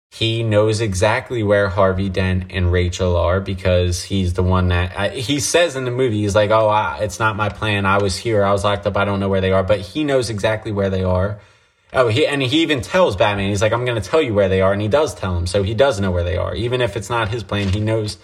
[0.09, 5.41] He knows exactly where Harvey Dent and Rachel are because he's the one that he
[5.41, 7.85] says in the movie, he's like, Oh, I, it's not my plan.
[7.85, 8.41] I was here.
[8.45, 8.95] I was locked up.
[8.95, 9.63] I don't know where they are.
[9.63, 11.41] But he knows exactly where they are.
[11.93, 14.61] Oh, he and he even tells Batman, he's like, I'm to tell you where they
[14.61, 14.71] are.
[14.71, 15.45] And he does tell him.
[15.45, 16.55] So he does know where they are.
[16.55, 18.17] Even if it's not his plan, he knows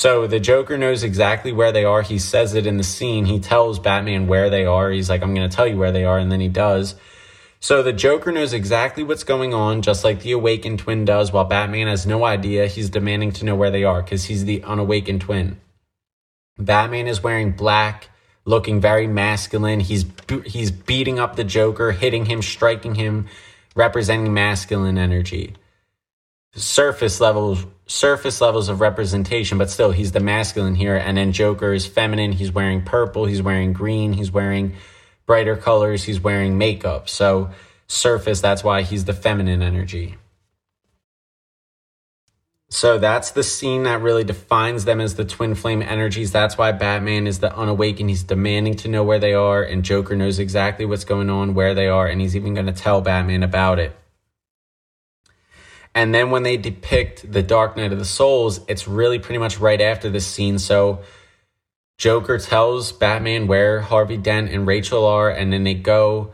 [0.00, 2.00] so the Joker knows exactly where they are.
[2.00, 3.26] He says it in the scene.
[3.26, 4.90] He tells Batman where they are.
[4.90, 6.18] He's like, I'm to tell you where they are.
[6.18, 6.94] And then he does.
[7.60, 11.44] So the Joker knows exactly what's going on, just like the awakened twin does, while
[11.44, 12.66] Batman has no idea.
[12.66, 15.60] He's demanding to know where they are because he's the unawakened twin.
[16.58, 18.08] Batman is wearing black,
[18.44, 19.80] looking very masculine.
[19.80, 20.04] He's
[20.44, 23.28] he's beating up the Joker, hitting him, striking him,
[23.74, 25.54] representing masculine energy
[26.54, 30.96] surface levels surface levels of representation, but still he's the masculine here.
[30.96, 32.30] And then Joker is feminine.
[32.32, 34.74] He's wearing purple, he's wearing green, he's wearing
[35.26, 37.08] brighter colors, he's wearing makeup.
[37.08, 37.50] So
[37.88, 40.16] surface, that's why he's the feminine energy.
[42.72, 46.30] So that's the scene that really defines them as the twin flame energies.
[46.30, 48.08] That's why Batman is the unawakened.
[48.10, 51.74] He's demanding to know where they are, and Joker knows exactly what's going on, where
[51.74, 53.96] they are, and he's even going to tell Batman about it.
[55.96, 59.58] And then when they depict the Dark Night of the Souls, it's really pretty much
[59.58, 60.60] right after this scene.
[60.60, 61.00] So
[61.98, 66.32] Joker tells Batman where Harvey Dent and Rachel are, and then they go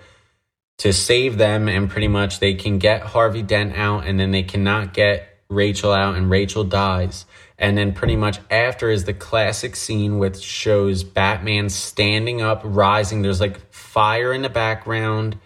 [0.78, 4.42] to save them, and pretty much they can get Harvey Dent out, and then they
[4.42, 7.26] cannot get Rachel out, and Rachel dies.
[7.58, 13.22] And then pretty much after is the classic scene which shows Batman standing up, rising.
[13.22, 15.38] There's like fire in the background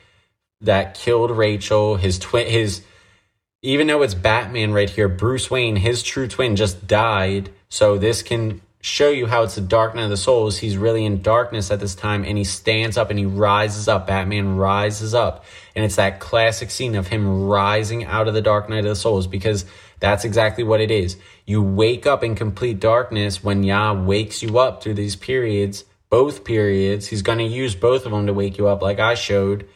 [0.60, 1.96] that killed Rachel.
[1.96, 2.82] His twin, his
[3.62, 7.50] even though it's Batman right here, Bruce Wayne, his true twin, just died.
[7.68, 10.58] So this can show you how it's the dark night of the souls.
[10.58, 14.06] He's really in darkness at this time and he stands up and he rises up.
[14.06, 15.44] Batman rises up.
[15.76, 18.96] And it's that classic scene of him rising out of the dark night of the
[18.96, 19.66] souls because
[20.00, 21.18] that's exactly what it is.
[21.44, 26.44] You wake up in complete darkness when Yah wakes you up through these periods, both
[26.44, 27.08] periods.
[27.08, 29.68] He's going to use both of them to wake you up, like I showed.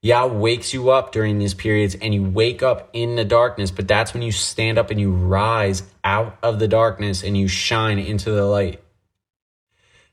[0.00, 3.88] Yah wakes you up during these periods and you wake up in the darkness, but
[3.88, 7.98] that's when you stand up and you rise out of the darkness and you shine
[7.98, 8.80] into the light.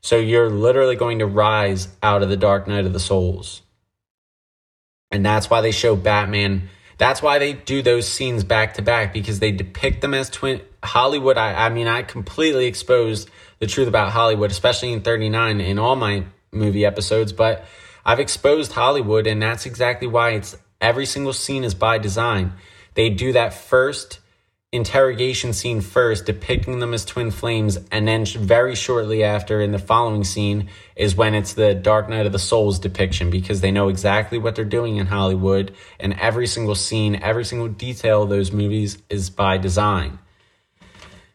[0.00, 3.62] So you're literally going to rise out of the dark night of the souls.
[5.12, 6.68] And that's why they show Batman.
[6.98, 10.62] That's why they do those scenes back to back because they depict them as twin
[10.82, 11.36] Hollywood.
[11.36, 15.94] I, I mean, I completely exposed the truth about Hollywood, especially in 39 in all
[15.94, 17.64] my movie episodes, but
[18.08, 22.52] I've exposed Hollywood, and that's exactly why it's every single scene is by design.
[22.94, 24.20] They do that first
[24.70, 29.80] interrogation scene first, depicting them as twin flames, and then very shortly after, in the
[29.80, 33.88] following scene, is when it's the Dark Night of the Souls depiction because they know
[33.88, 38.52] exactly what they're doing in Hollywood, and every single scene, every single detail of those
[38.52, 40.20] movies is by design.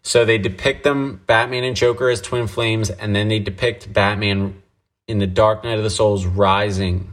[0.03, 4.60] So they depict them, Batman and Joker, as twin flames, and then they depict Batman
[5.11, 7.09] in the dark night of the souls rising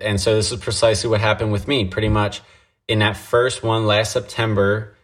[0.00, 1.84] And so this is precisely what happened with me.
[1.84, 2.42] Pretty much
[2.88, 4.96] in that first one last September,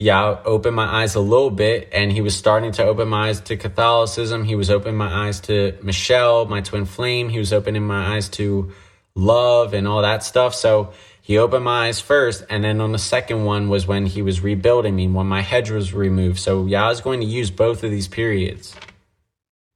[0.00, 3.40] Yah, opened my eyes a little bit and he was starting to open my eyes
[3.42, 4.44] to Catholicism.
[4.44, 7.28] He was opening my eyes to Michelle, my twin flame.
[7.28, 8.72] He was opening my eyes to
[9.14, 10.54] love and all that stuff.
[10.54, 10.92] So
[11.22, 12.44] he opened my eyes first.
[12.50, 15.70] And then on the second one was when he was rebuilding me, when my hedge
[15.70, 16.40] was removed.
[16.40, 18.74] So yeah, I was going to use both of these periods.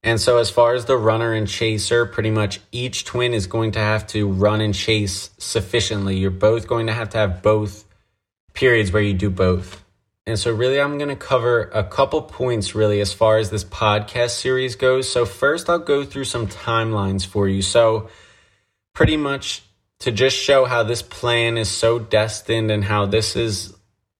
[0.01, 3.71] And so, as far as the runner and chaser, pretty much each twin is going
[3.71, 6.17] to have to run and chase sufficiently.
[6.17, 7.83] You're both going to have to have both
[8.53, 9.83] periods where you do both.
[10.25, 13.65] And so, really, I'm going to cover a couple points, really, as far as this
[13.65, 15.11] podcast series goes.
[15.11, 17.61] So, first, I'll go through some timelines for you.
[17.61, 18.09] So,
[18.93, 19.63] pretty much
[19.99, 23.73] to just show how this plan is so destined and how this is,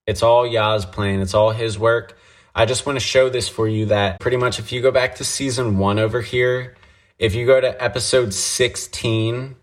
[0.06, 2.18] it's all Yah's plan, it's all His work.
[2.54, 5.16] I just want to show this for you that pretty much if you go back
[5.16, 6.76] to season one over here,
[7.18, 9.54] if you go to episode 16,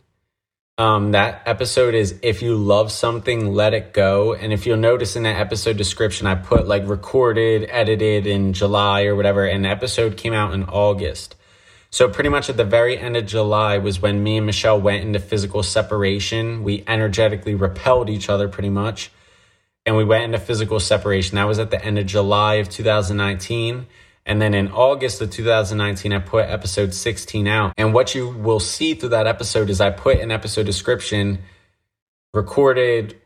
[0.78, 4.34] um, that episode is if you love something, let it go.
[4.34, 9.06] And if you'll notice in that episode description, I put like recorded, edited in July
[9.06, 11.36] or whatever, and the episode came out in August.
[11.90, 15.04] So pretty much at the very end of July was when me and Michelle went
[15.04, 16.64] into physical separation.
[16.64, 19.10] We energetically repelled each other pretty much
[19.88, 21.36] and we went into physical separation.
[21.36, 23.88] That was at the end of July of 2019.
[24.26, 27.74] And then in August of 2019, I put episode 16 out.
[27.78, 31.40] And what you will see through that episode is I put an episode description
[32.34, 33.18] recorded,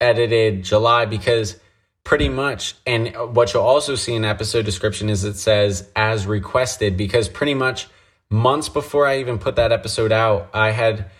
[0.00, 1.58] edited July because
[2.04, 6.96] pretty much, and what you'll also see in episode description is it says as requested
[6.96, 7.88] because pretty much
[8.30, 11.10] months before I even put that episode out, I had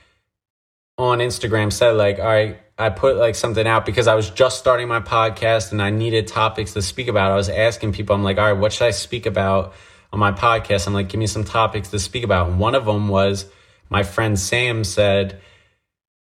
[0.97, 4.59] on Instagram said like, all right, I put like something out because I was just
[4.59, 7.31] starting my podcast and I needed topics to speak about.
[7.31, 9.75] I was asking people, I'm like, all right, what should I speak about
[10.13, 10.87] on my podcast?
[10.87, 12.49] I'm like, give me some topics to speak about.
[12.49, 13.47] And one of them was
[13.91, 15.41] my friend Sam said,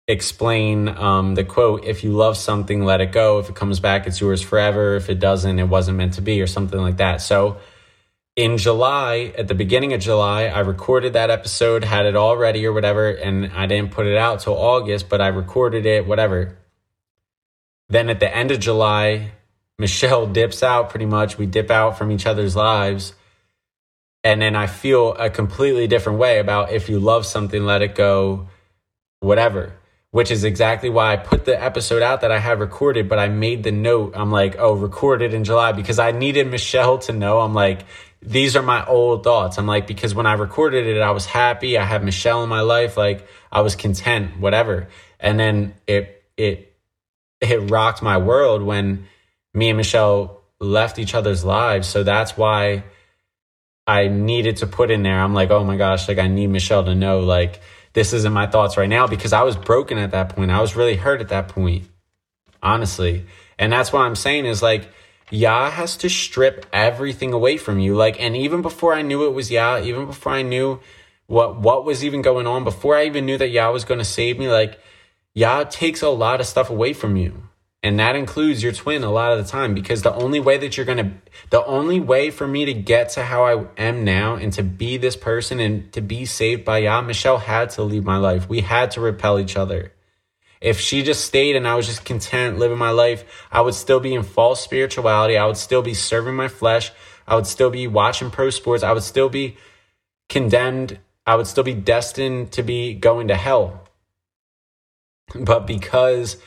[0.07, 3.39] explain um, the quote, if you love something, let it go.
[3.39, 4.95] If it comes back, it's yours forever.
[4.95, 7.21] If it doesn't, it wasn't meant to be, or something like that.
[7.21, 7.57] So,
[8.35, 12.65] in July, at the beginning of July, I recorded that episode, had it all ready
[12.65, 16.57] or whatever, and I didn't put it out till August, but I recorded it, whatever.
[17.87, 19.31] Then at the end of July,
[19.79, 21.37] Michelle dips out pretty much.
[21.37, 23.13] We dip out from each other's lives.
[24.23, 27.93] And then I feel a completely different way about if you love something, let it
[27.93, 28.47] go,
[29.19, 29.73] whatever
[30.15, 33.27] which is exactly why I put the episode out that I had recorded, but I
[33.27, 34.13] made the note.
[34.15, 37.41] I'm like, oh, recorded in July because I needed Michelle to know.
[37.41, 37.83] I'm like,
[38.25, 39.57] these are my old thoughts.
[39.57, 41.77] I'm like, because when I recorded it, I was happy.
[41.77, 42.97] I had Michelle in my life.
[42.97, 44.88] Like, I was content, whatever.
[45.19, 46.75] And then it, it,
[47.39, 49.07] it rocked my world when
[49.53, 51.88] me and Michelle left each other's lives.
[51.88, 52.83] So that's why
[53.85, 55.19] I needed to put in there.
[55.19, 57.61] I'm like, oh my gosh, like I need Michelle to know, like,
[57.93, 60.51] this isn't my thoughts right now because I was broken at that point.
[60.51, 61.88] I was really hurt at that point,
[62.61, 63.25] honestly.
[63.57, 64.89] And that's what I'm saying is like,
[65.31, 67.95] Yah has to strip everything away from you.
[67.95, 70.79] Like, and even before I knew it was Yah, even before I knew
[71.27, 74.05] what what was even going on, before I even knew that Yah was going to
[74.05, 74.79] save me, like
[75.33, 77.49] Yah takes a lot of stuff away from you.
[77.81, 80.75] And that includes your twin a lot of the time because the only way that
[80.75, 81.11] you're going to,
[81.51, 84.97] the only way for me to get to how I am now and to be
[84.97, 88.49] this person and to be saved by Yah, Michelle had to leave my life.
[88.49, 89.93] We had to repel each other.
[90.65, 93.99] If she just stayed and I was just content living my life, I would still
[93.99, 95.38] be in false spirituality.
[95.38, 96.91] I would still be serving my flesh.
[97.28, 98.82] I would still be watching pro sports.
[98.82, 99.58] I would still be
[100.28, 100.97] condemned.
[101.23, 103.88] I would still be destined to be going to hell.
[105.36, 106.38] But because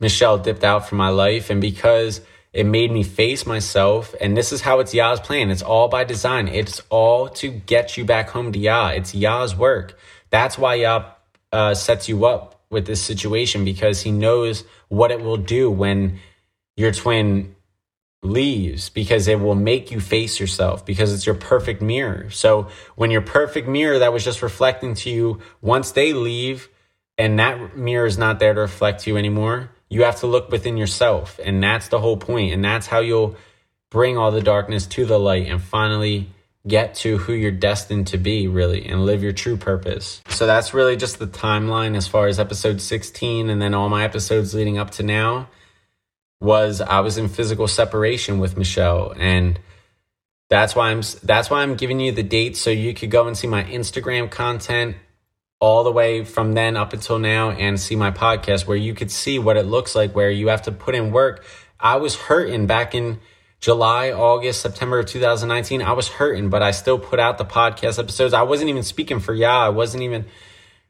[0.00, 4.16] Michelle dipped out from my life and because it made me face myself.
[4.20, 5.52] And this is how it's Yah's plan.
[5.52, 6.48] It's all by design.
[6.48, 8.88] It's all to get you back home to Yah.
[8.88, 9.96] It's Yah's work.
[10.30, 11.12] That's why Yah
[11.52, 16.18] uh, sets you up with this situation because he knows what it will do when
[16.76, 17.54] your twin
[18.22, 22.30] leaves because it will make you face yourself because it's your perfect mirror.
[22.30, 26.68] So when your perfect mirror that was just reflecting to you, once they leave
[27.18, 30.76] and that mirror is not there to reflect you anymore, you have to look within
[30.76, 31.38] yourself.
[31.44, 32.52] And that's the whole point.
[32.52, 33.36] And that's how you'll
[33.90, 36.30] bring all the darkness to the light and finally
[36.66, 40.22] get to who you're destined to be, really, and live your true purpose.
[40.28, 44.04] So that's really just the timeline as far as episode 16 and then all my
[44.04, 45.48] episodes leading up to now
[46.40, 49.58] was I was in physical separation with Michelle and
[50.50, 53.36] that's why I'm that's why I'm giving you the dates so you could go and
[53.36, 54.96] see my Instagram content
[55.60, 59.10] all the way from then up until now and see my podcast where you could
[59.10, 61.44] see what it looks like where you have to put in work.
[61.80, 63.20] I was hurting back in
[63.64, 65.80] July, August, September of 2019.
[65.80, 68.34] I was hurting, but I still put out the podcast episodes.
[68.34, 69.64] I wasn't even speaking for Yah.
[69.64, 70.26] I wasn't even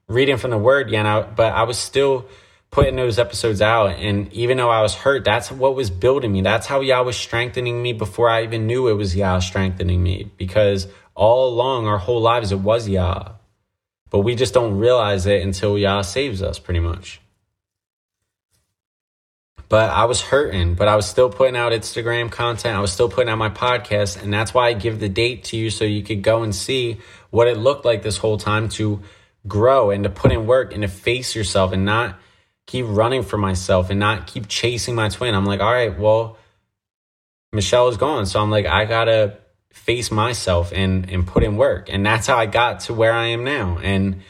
[0.09, 2.27] reading from the word, you know, but I was still
[2.72, 3.91] putting those episodes out.
[4.01, 6.43] And even though I was hurt, that's what was building me.
[6.43, 10.33] That's how Yah was strengthening me before I even knew it was Yah strengthening me.
[10.37, 13.35] Because all along our whole lives, it was Yah.
[14.11, 17.20] But we just don't realize it until Yah saves us, pretty much.
[19.69, 22.77] But I was hurting, but I was still putting out Instagram content.
[22.77, 24.23] I was still putting out my podcast.
[24.23, 26.99] And that's why I give the date to you so you could go and see
[27.31, 29.01] what it looked like this whole time to
[29.47, 32.19] grow and to put in work and to face yourself and not
[32.67, 35.35] keep running for myself and not keep chasing my twin.
[35.35, 36.39] I'm like, all right, well,
[37.53, 38.27] Michelle is gone.
[38.27, 39.39] So I'm like, I gotta
[39.73, 41.89] face myself and and put in work.
[41.93, 43.79] And that's how I got to where I am now.
[43.83, 44.23] And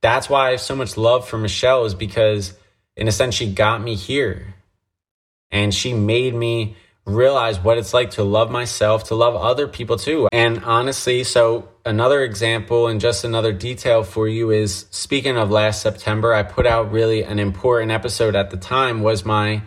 [0.00, 2.54] that's why I have so much love for Michelle, is because
[2.96, 4.54] in a sense she got me here.
[5.50, 6.76] And she made me
[7.06, 10.28] realize what it's like to love myself, to love other people too.
[10.32, 15.82] And honestly, so another example and just another detail for you is speaking of last
[15.82, 19.62] September, I put out really an important episode at the time was my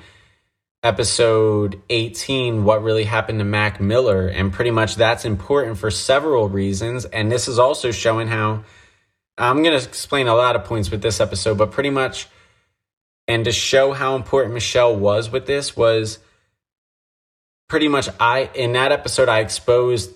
[0.81, 6.47] episode 18 what really happened to Mac Miller and pretty much that's important for several
[6.47, 8.63] reasons and this is also showing how
[9.37, 12.29] I'm going to explain a lot of points with this episode but pretty much
[13.29, 16.17] and to show how important Michelle was with this was
[17.69, 20.11] pretty much I in that episode I exposed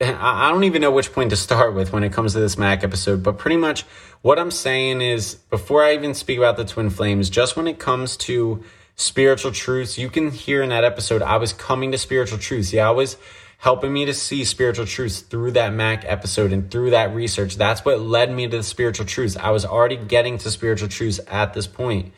[0.00, 2.84] I don't even know which point to start with when it comes to this Mac
[2.84, 3.82] episode, but pretty much
[4.22, 7.80] what I'm saying is before I even speak about the twin flames, just when it
[7.80, 8.62] comes to
[8.94, 12.72] spiritual truths, you can hear in that episode I was coming to spiritual truths.
[12.72, 13.16] Yah, I was
[13.56, 17.56] helping me to see spiritual truths through that Mac episode and through that research.
[17.56, 19.36] That's what led me to the spiritual truths.
[19.36, 22.12] I was already getting to spiritual truths at this point.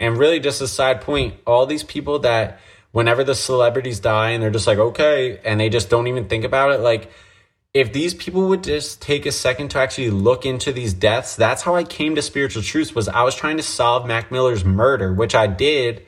[0.00, 2.60] And really just a side point, all these people that
[2.92, 6.44] whenever the celebrities die and they're just like, okay, and they just don't even think
[6.44, 7.10] about it, like,
[7.72, 11.62] if these people would just take a second to actually look into these deaths, that's
[11.62, 15.12] how I came to spiritual truths was I was trying to solve Mac Miller's murder,
[15.12, 16.06] which I did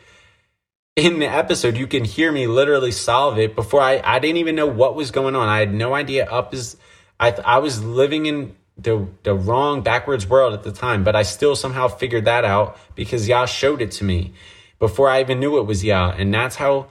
[0.94, 1.76] in the episode.
[1.76, 5.10] You can hear me literally solve it before I, I didn't even know what was
[5.10, 5.48] going on.
[5.48, 6.76] I had no idea up is,
[7.18, 11.22] I, I was living in the, the wrong backwards world at the time, but I
[11.22, 14.32] still somehow figured that out because Yah showed it to me
[14.78, 16.14] before I even knew it was Yah.
[16.16, 16.88] And that's how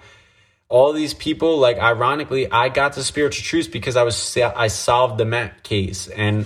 [0.67, 5.19] all these people, like ironically, I got to spiritual truths because I was I solved
[5.19, 6.07] the Mac case.
[6.07, 6.45] And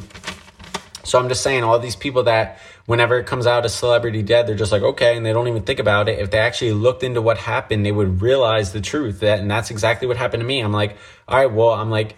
[1.04, 4.48] so I'm just saying, all these people that whenever it comes out a celebrity dead,
[4.48, 6.20] they're just like, okay, and they don't even think about it.
[6.20, 9.22] If they actually looked into what happened, they would realize the truth.
[9.22, 10.60] That and that's exactly what happened to me.
[10.60, 12.16] I'm like, all right, well, I'm like,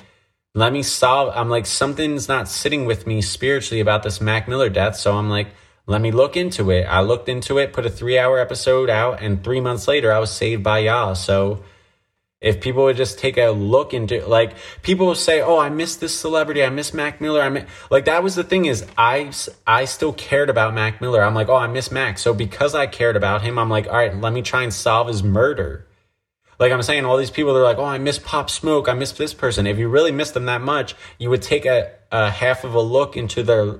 [0.54, 1.34] let me solve.
[1.36, 4.98] I'm like, something's not sitting with me spiritually about this Mac Miller death.
[4.98, 5.48] So I'm like,
[5.88, 6.84] let me look into it.
[6.84, 10.20] I looked into it, put a three hour episode out, and three months later, I
[10.20, 11.14] was saved by Yah.
[11.14, 11.64] So
[12.42, 15.96] if people would just take a look into like people will say, "Oh, I miss
[15.96, 16.64] this celebrity.
[16.64, 19.32] I miss Mac Miller." I miss, like that was the thing is I
[19.66, 21.24] I still cared about Mac Miller.
[21.24, 23.94] I'm like, "Oh, I miss Mac." So because I cared about him, I'm like, "All
[23.94, 25.86] right, let me try and solve his murder."
[26.62, 28.88] Like I'm saying, all these people they're like, "Oh, I miss Pop Smoke.
[28.88, 31.90] I miss this person." If you really miss them that much, you would take a,
[32.12, 33.80] a half of a look into their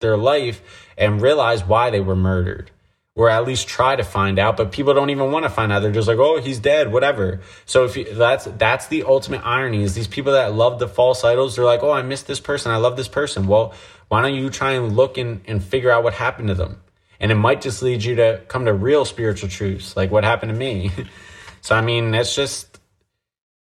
[0.00, 0.62] their life
[0.96, 2.70] and realize why they were murdered.
[3.14, 5.80] Or at least try to find out but people don't even want to find out.
[5.80, 7.42] They're just like oh he's dead whatever.
[7.66, 11.22] So if you, that's that's the ultimate irony is these people that love the false
[11.22, 12.72] idols they're like oh i miss this person.
[12.72, 13.46] I love this person.
[13.46, 13.74] Well
[14.08, 16.80] why don't you try and look and, and figure out what happened to them?
[17.20, 20.52] And it might just lead you to come to real spiritual truths like what happened
[20.52, 20.90] to me
[21.66, 22.78] so i mean it's just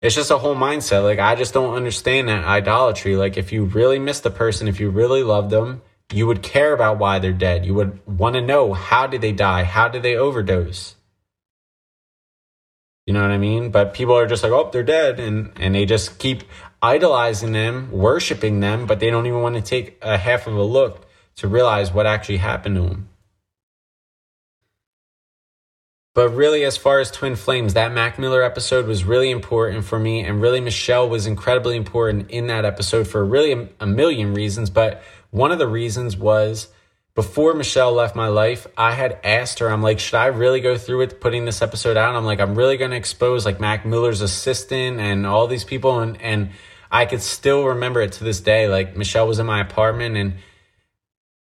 [0.01, 3.65] it's just a whole mindset like i just don't understand that idolatry like if you
[3.65, 5.81] really miss the person if you really love them
[6.11, 7.65] you would care about why they're dead.
[7.65, 9.63] You would want to know how did they die?
[9.63, 10.95] How did they overdose?
[13.05, 13.71] You know what I mean?
[13.71, 15.19] But people are just like, oh, they're dead.
[15.19, 16.43] And, and they just keep
[16.81, 20.63] idolizing them, worshiping them, but they don't even want to take a half of a
[20.63, 21.05] look
[21.37, 23.09] to realize what actually happened to them.
[26.13, 29.97] But really, as far as Twin Flames, that Mac Miller episode was really important for
[29.97, 30.23] me.
[30.23, 34.69] And really, Michelle was incredibly important in that episode for really a, million reasons.
[34.69, 35.01] But
[35.31, 36.67] one of the reasons was
[37.15, 40.77] before Michelle left my life, I had asked her, I'm like, should I really go
[40.77, 42.15] through with putting this episode out?
[42.15, 45.99] I'm like, I'm really going to expose like Mac Miller's assistant and all these people.
[45.99, 46.51] And, and
[46.91, 48.67] I could still remember it to this day.
[48.67, 50.35] Like Michelle was in my apartment and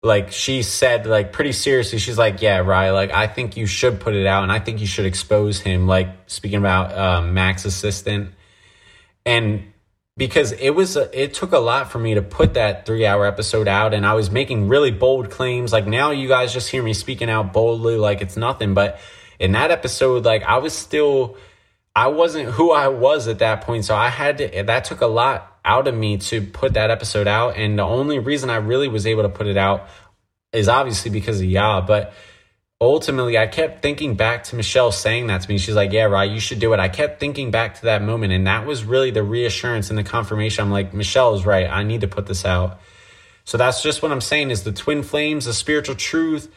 [0.02, 2.90] like she said, like pretty seriously, she's like, yeah, right.
[2.90, 5.86] Like, I think you should put it out and I think you should expose him.
[5.86, 8.30] Like speaking about uh, Mac's assistant.
[9.24, 9.72] And
[10.16, 13.66] because it was it took a lot for me to put that three hour episode
[13.66, 16.92] out and i was making really bold claims like now you guys just hear me
[16.92, 19.00] speaking out boldly like it's nothing but
[19.38, 21.36] in that episode like i was still
[21.96, 25.06] i wasn't who i was at that point so i had to that took a
[25.06, 28.88] lot out of me to put that episode out and the only reason i really
[28.88, 29.88] was able to put it out
[30.52, 32.12] is obviously because of Yah, but
[32.80, 35.58] ultimately I kept thinking back to Michelle saying that to me.
[35.58, 36.80] She's like, Yeah, right, you should do it.
[36.80, 40.04] I kept thinking back to that moment, and that was really the reassurance and the
[40.04, 40.62] confirmation.
[40.62, 41.68] I'm like, Michelle is right.
[41.68, 42.80] I need to put this out.
[43.44, 46.52] So that's just what I'm saying is the twin flames, the spiritual truth,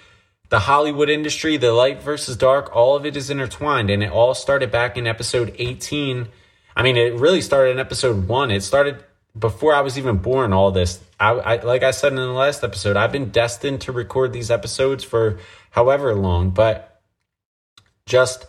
[0.49, 3.89] the Hollywood industry, the light versus dark, all of it is intertwined.
[3.89, 6.27] And it all started back in episode 18.
[6.75, 8.51] I mean, it really started in episode one.
[8.51, 9.03] It started
[9.37, 11.01] before I was even born, all this.
[11.19, 14.49] I, I, like I said in the last episode, I've been destined to record these
[14.49, 15.39] episodes for
[15.71, 17.01] however long, but
[18.05, 18.45] just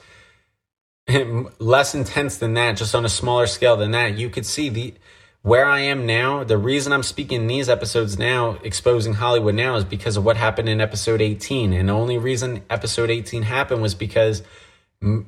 [1.59, 4.18] less intense than that, just on a smaller scale than that.
[4.18, 4.95] You could see the
[5.43, 6.43] where I am now.
[6.43, 10.68] The reason I'm speaking these episodes now, exposing Hollywood now, is because of what happened
[10.68, 11.72] in episode 18.
[11.72, 14.43] And the only reason episode 18 happened was because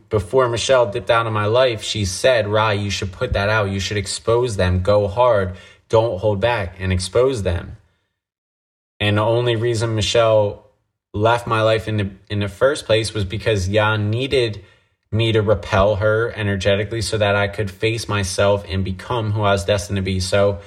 [0.09, 3.71] before Michelle dipped out of my life, she said, Rye, you should put that out.
[3.71, 4.83] You should expose them.
[4.83, 5.57] Go hard.
[5.89, 7.77] Don't hold back and expose them.
[9.01, 10.67] And the only reason Michelle
[11.15, 14.65] left my life in the in the first place was because Yah needed
[15.11, 19.53] me to repel her energetically so that I could face myself and become who I
[19.53, 20.21] was destined to be.
[20.21, 20.61] So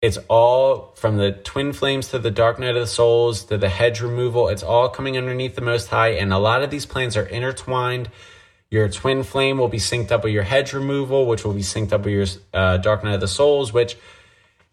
[0.00, 3.68] it's all from the twin flames to the dark night of the souls to the
[3.68, 4.48] hedge removal.
[4.48, 6.10] It's all coming underneath the Most High.
[6.10, 8.10] And a lot of these plans are intertwined.
[8.70, 11.92] Your twin flame will be synced up with your hedge removal, which will be synced
[11.92, 13.96] up with your uh, dark night of the souls, which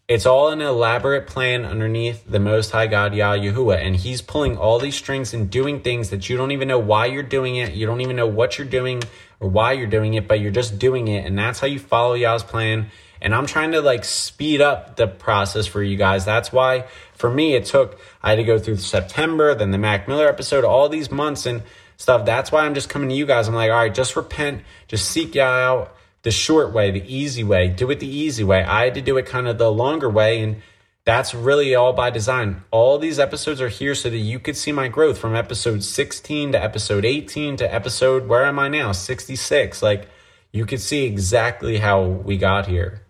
[0.08, 3.84] it's all an elaborate plan underneath the Most High God, Yah Yahuwah.
[3.84, 7.06] And He's pulling all these strings and doing things that you don't even know why
[7.06, 7.72] you're doing it.
[7.72, 9.02] You don't even know what you're doing
[9.40, 11.26] or why you're doing it, but you're just doing it.
[11.26, 12.90] And that's how you follow Yah's plan.
[13.20, 16.24] And I'm trying to like speed up the process for you guys.
[16.24, 16.84] That's why
[17.14, 20.64] for me, it took, I had to go through September, then the Mac Miller episode,
[20.64, 21.62] all these months and
[21.96, 22.24] stuff.
[22.24, 23.48] That's why I'm just coming to you guys.
[23.48, 25.96] I'm like, all right, just repent, just seek Yah out
[26.26, 27.68] the short way, the easy way.
[27.68, 28.64] Do it the easy way.
[28.64, 30.42] I had to do it kind of the longer way.
[30.42, 30.60] And
[31.04, 32.64] that's really all by design.
[32.72, 36.50] All these episodes are here so that you could see my growth from episode 16
[36.50, 38.90] to episode 18 to episode, where am I now?
[38.90, 39.84] 66.
[39.84, 40.08] Like,
[40.50, 43.02] you could see exactly how we got here.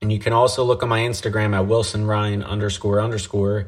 [0.00, 3.66] And you can also look on my Instagram at Wilson Ryan underscore underscore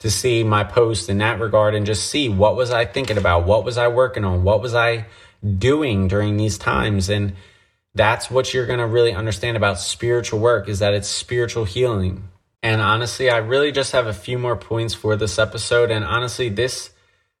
[0.00, 3.46] to see my post in that regard and just see what was I thinking about?
[3.46, 4.44] What was I working on?
[4.44, 5.06] What was I
[5.56, 7.08] doing during these times?
[7.08, 7.32] And
[7.96, 12.28] that's what you're going to really understand about spiritual work is that it's spiritual healing.
[12.62, 15.90] And honestly, I really just have a few more points for this episode.
[15.90, 16.90] And honestly, this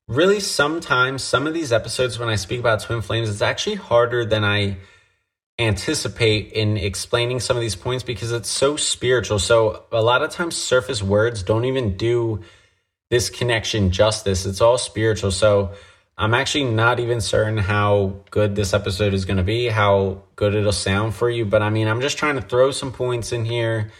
[0.08, 4.24] really sometimes, some of these episodes when I speak about twin flames, it's actually harder
[4.24, 4.78] than I
[5.58, 9.38] anticipate in explaining some of these points because it's so spiritual.
[9.38, 12.42] So a lot of times, surface words don't even do
[13.10, 14.46] this connection justice.
[14.46, 15.30] It's all spiritual.
[15.30, 15.72] So
[16.18, 20.54] I'm actually not even certain how good this episode is going to be, how good
[20.54, 21.44] it'll sound for you.
[21.44, 23.90] But I mean, I'm just trying to throw some points in here,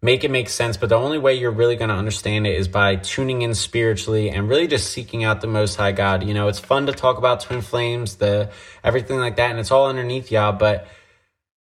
[0.00, 0.78] make it make sense.
[0.78, 4.30] But the only way you're really going to understand it is by tuning in spiritually
[4.30, 6.26] and really just seeking out the Most High God.
[6.26, 8.50] You know, it's fun to talk about twin flames, the
[8.82, 10.52] everything like that, and it's all underneath Yah.
[10.52, 10.88] But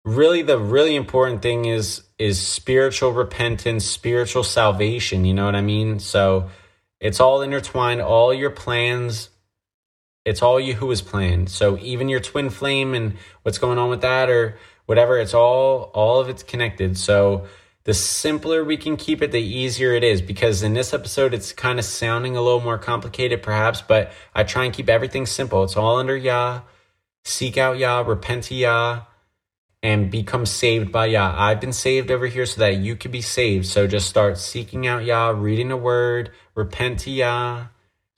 [0.06, 5.26] really, the really important thing is is spiritual repentance, spiritual salvation.
[5.26, 5.98] You know what I mean?
[5.98, 6.48] So
[7.00, 8.00] it's all intertwined.
[8.00, 9.28] All your plans
[10.24, 11.46] it's all Yahuwah's plan.
[11.46, 15.90] So even your twin flame and what's going on with that or whatever, it's all
[15.94, 16.98] all of it's connected.
[16.98, 17.46] So
[17.84, 20.20] the simpler we can keep it, the easier it is.
[20.20, 24.44] Because in this episode, it's kind of sounding a little more complicated, perhaps, but I
[24.44, 25.64] try and keep everything simple.
[25.64, 26.62] It's all under Yah.
[27.24, 29.02] Seek out Yah, repent to Yah,
[29.82, 31.34] and become saved by Yah.
[31.36, 33.66] I've been saved over here so that you could be saved.
[33.66, 37.66] So just start seeking out Yah, reading the word, repent to Yah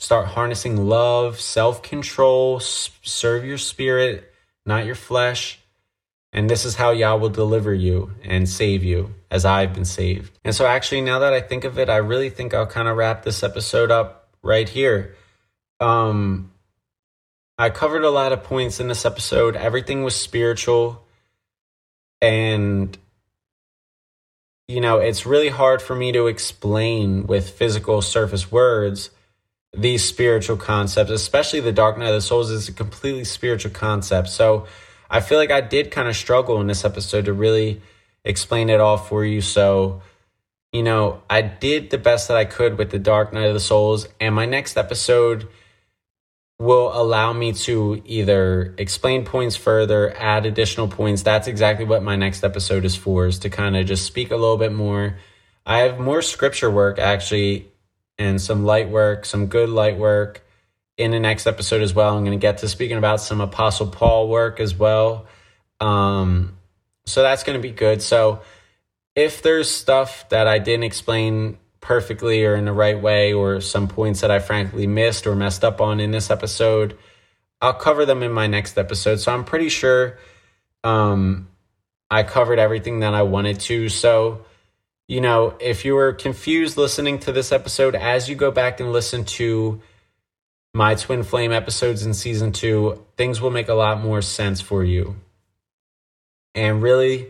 [0.02, 4.34] Start harnessing love, self control, serve your spirit,
[4.66, 5.60] not your flesh.
[6.32, 10.36] And this is how Yah will deliver you and save you as I've been saved.
[10.44, 12.96] And so, actually, now that I think of it, I really think I'll kind of
[12.96, 15.14] wrap this episode up right here.
[15.78, 16.50] Um,
[17.56, 19.54] I covered a lot of points in this episode.
[19.54, 21.06] Everything was spiritual.
[22.20, 22.98] And,
[24.66, 29.10] you know, it's really hard for me to explain with physical surface words
[29.74, 34.28] these spiritual concepts, especially the dark night of the souls is a completely spiritual concept.
[34.28, 34.66] So
[35.10, 37.80] I feel like I did kind of struggle in this episode to really
[38.24, 39.40] explain it all for you.
[39.40, 40.02] So,
[40.72, 43.60] you know, I did the best that I could with the dark night of the
[43.60, 45.48] souls, and my next episode
[46.58, 51.22] will allow me to either explain points further, add additional points.
[51.22, 54.36] That's exactly what my next episode is for, is to kind of just speak a
[54.36, 55.16] little bit more.
[55.66, 57.71] I have more scripture work actually
[58.18, 60.44] and some light work, some good light work
[60.96, 62.16] in the next episode as well.
[62.16, 65.26] I'm going to get to speaking about some Apostle Paul work as well.
[65.80, 66.56] Um,
[67.06, 68.02] so that's going to be good.
[68.02, 68.42] So
[69.14, 73.88] if there's stuff that I didn't explain perfectly or in the right way, or some
[73.88, 76.96] points that I frankly missed or messed up on in this episode,
[77.60, 79.16] I'll cover them in my next episode.
[79.16, 80.16] So I'm pretty sure
[80.84, 81.48] um,
[82.10, 83.88] I covered everything that I wanted to.
[83.88, 84.44] So,
[85.08, 88.92] you know, if you were confused listening to this episode, as you go back and
[88.92, 89.80] listen to
[90.74, 94.82] my Twin Flame episodes in season two, things will make a lot more sense for
[94.84, 95.16] you.
[96.54, 97.28] And really,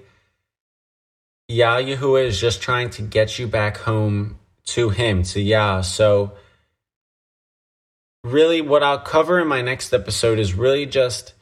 [1.48, 5.80] Yah Yahuwah is just trying to get you back home to Him, to Yah.
[5.80, 6.32] So,
[8.22, 11.34] really, what I'll cover in my next episode is really just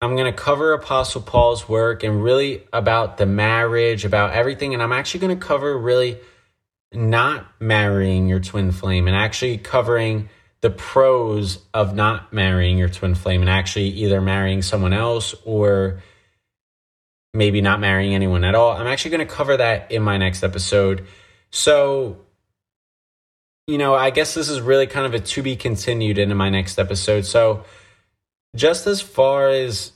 [0.00, 4.72] I'm going to cover Apostle Paul's work and really about the marriage, about everything.
[4.72, 6.18] And I'm actually going to cover really
[6.92, 10.28] not marrying your twin flame and actually covering
[10.60, 16.02] the pros of not marrying your twin flame and actually either marrying someone else or
[17.34, 18.72] maybe not marrying anyone at all.
[18.72, 21.06] I'm actually going to cover that in my next episode.
[21.50, 22.24] So,
[23.66, 26.48] you know, I guess this is really kind of a to be continued into my
[26.50, 27.26] next episode.
[27.26, 27.64] So,
[28.58, 29.92] just as far as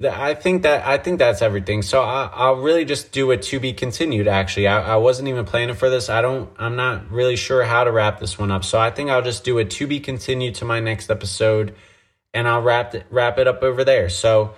[0.00, 1.82] I think that I think that's everything.
[1.82, 4.28] So I, will really just do a to be continued.
[4.28, 6.08] Actually, I, I wasn't even planning for this.
[6.08, 6.50] I don't.
[6.56, 8.64] I'm not really sure how to wrap this one up.
[8.64, 11.74] So I think I'll just do a to be continued to my next episode,
[12.32, 14.08] and I'll wrap it wrap it up over there.
[14.08, 14.54] So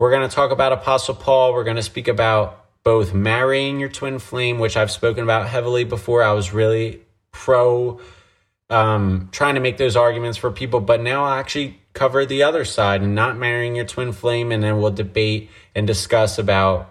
[0.00, 1.52] we're gonna talk about Apostle Paul.
[1.52, 6.24] We're gonna speak about both marrying your twin flame, which I've spoken about heavily before.
[6.24, 8.00] I was really pro
[8.70, 12.64] um, trying to make those arguments for people, but now I actually cover the other
[12.64, 16.88] side and not marrying your twin flame, and then we'll debate and discuss about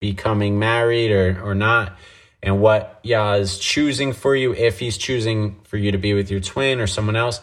[0.00, 1.96] becoming married or, or not
[2.42, 6.30] and what Yah is choosing for you if he's choosing for you to be with
[6.30, 7.40] your twin or someone else.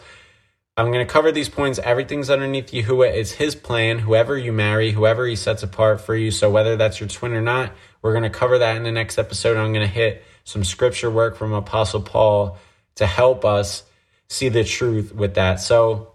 [0.78, 1.78] I'm going to cover these points.
[1.78, 3.14] Everything's underneath Yahuwah.
[3.14, 3.98] It's his plan.
[3.98, 6.30] Whoever you marry, whoever he sets apart for you.
[6.30, 9.16] So whether that's your twin or not, we're going to cover that in the next
[9.16, 9.56] episode.
[9.56, 12.58] I'm going to hit some scripture work from Apostle Paul
[12.96, 13.84] to help us
[14.28, 15.60] see the truth with that.
[15.60, 16.12] So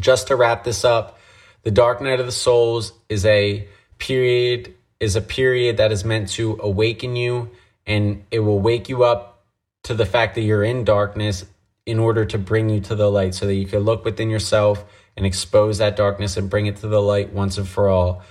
[0.00, 1.18] just to wrap this up,
[1.62, 3.66] the dark night of the souls is a
[3.98, 7.50] period is a period that is meant to awaken you
[7.86, 9.44] and it will wake you up
[9.84, 11.44] to the fact that you're in darkness
[11.86, 14.84] in order to bring you to the light so that you can look within yourself
[15.16, 18.22] and expose that darkness and bring it to the light once and for all.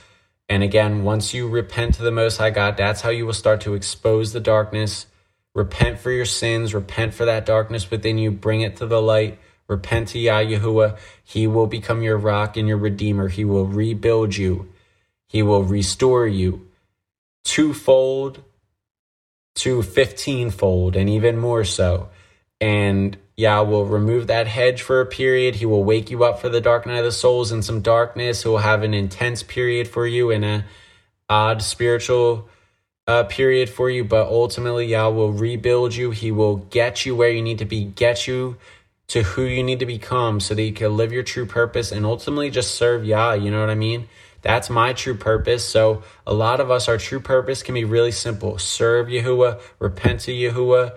[0.47, 3.61] And again, once you repent to the Most High God, that's how you will start
[3.61, 5.07] to expose the darkness.
[5.55, 9.39] Repent for your sins, repent for that darkness within you, bring it to the light
[9.67, 10.97] Repent to Yah Yahuwah.
[11.23, 13.27] He will become your rock and your redeemer.
[13.27, 14.69] He will rebuild you.
[15.27, 16.67] He will restore you
[17.43, 18.43] twofold
[19.55, 22.09] to fifteenfold and even more so.
[22.61, 25.55] And Yah will remove that hedge for a period.
[25.55, 28.43] He will wake you up for the dark night of the souls and some darkness.
[28.43, 30.65] He will have an intense period for you in a
[31.29, 32.49] odd spiritual
[33.05, 34.03] uh, period for you.
[34.03, 36.11] But ultimately, Yah will rebuild you.
[36.11, 38.57] He will get you where you need to be, get you
[39.07, 42.05] to who you need to become so that you can live your true purpose and
[42.05, 43.33] ultimately just serve Yah.
[43.33, 44.07] You know what I mean?
[44.41, 45.63] That's my true purpose.
[45.63, 48.57] So a lot of us, our true purpose can be really simple.
[48.57, 50.95] Serve Yahuwah, repent to Yahuwah,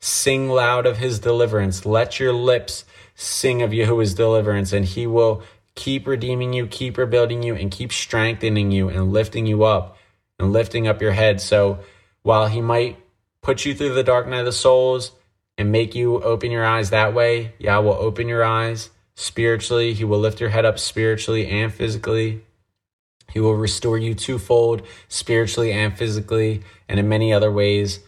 [0.00, 1.86] sing loud of his deliverance.
[1.86, 2.84] Let your lips
[3.14, 5.42] sing of Yahuwah's deliverance and he will
[5.74, 9.96] keep redeeming you, keep rebuilding you, and keep strengthening you and lifting you up
[10.38, 11.40] and lifting up your head.
[11.40, 11.78] So
[12.22, 12.98] while he might
[13.40, 15.12] put you through the dark night of the souls,
[15.58, 19.92] and make you open your eyes that way, Yah will open your eyes spiritually.
[19.94, 22.44] He will lift your head up spiritually and physically.
[23.32, 28.00] He will restore you twofold, spiritually and physically, and in many other ways.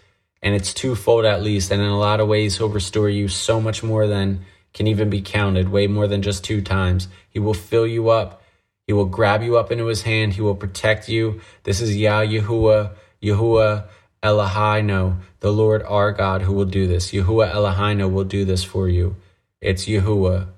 [0.43, 1.71] And it's twofold at least.
[1.71, 5.09] And in a lot of ways, He'll restore you so much more than can even
[5.09, 7.09] be counted, way more than just two times.
[7.31, 8.43] He will fill you up.
[8.87, 10.35] He will grab you up into His hand.
[10.35, 11.41] He will protect you.
[11.63, 12.93] This is Yah Yahuwah,
[13.23, 13.89] Yahuwah
[14.25, 17.13] Eloheinu, the Lord our God, who will do this.
[17.13, 19.17] Yahuwah Eloheinu will do this for you.
[19.61, 20.49] It's Yahuwah.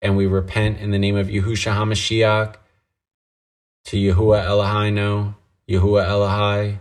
[0.00, 2.54] And we repent in the name of Yahusha HaMashiach
[3.86, 5.34] to Yahuwah Eloheinu,
[5.68, 6.78] Yahuwah Elohai.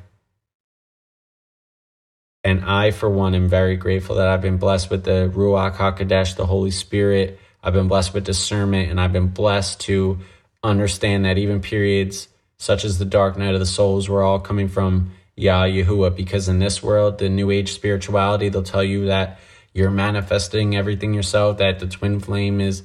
[2.43, 6.35] And I, for one, am very grateful that I've been blessed with the Ruach HaKodesh,
[6.35, 7.39] the Holy Spirit.
[7.63, 10.19] I've been blessed with discernment, and I've been blessed to
[10.61, 12.27] understand that even periods
[12.57, 16.47] such as the dark night of the souls were all coming from Yah Yahuwah, because
[16.47, 19.39] in this world, the New Age spirituality, they'll tell you that
[19.73, 22.83] you're manifesting everything yourself, that the twin flame is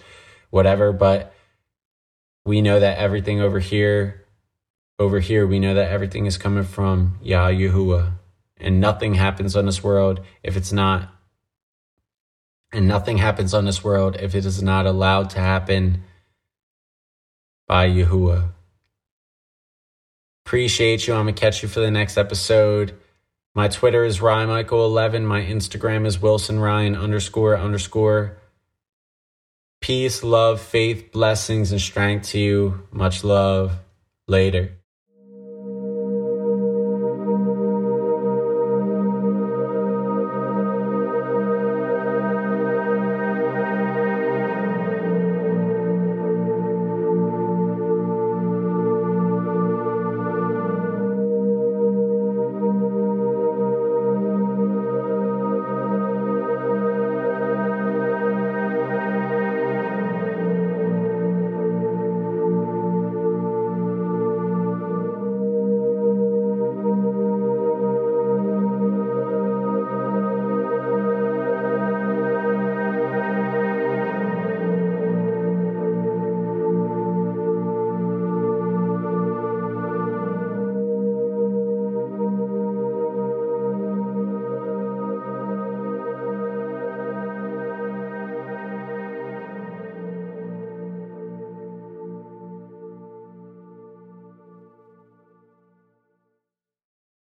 [0.51, 1.33] whatever, but
[2.45, 4.27] we know that everything over here,
[4.99, 8.13] over here, we know that everything is coming from Yah Yahuwah.
[8.57, 11.09] And nothing happens on this world if it's not,
[12.73, 16.05] and nothing happens on this world if it is not allowed to happen
[17.67, 18.51] by Yahuwah.
[20.45, 21.15] Appreciate you.
[21.15, 22.99] I'm going to catch you for the next episode.
[23.55, 25.25] My Twitter is RyMichael11.
[25.25, 28.39] My Instagram is Wilson Ryan underscore underscore.
[29.81, 32.87] Peace, love, faith, blessings, and strength to you.
[32.93, 33.79] Much love.
[34.29, 34.80] Later.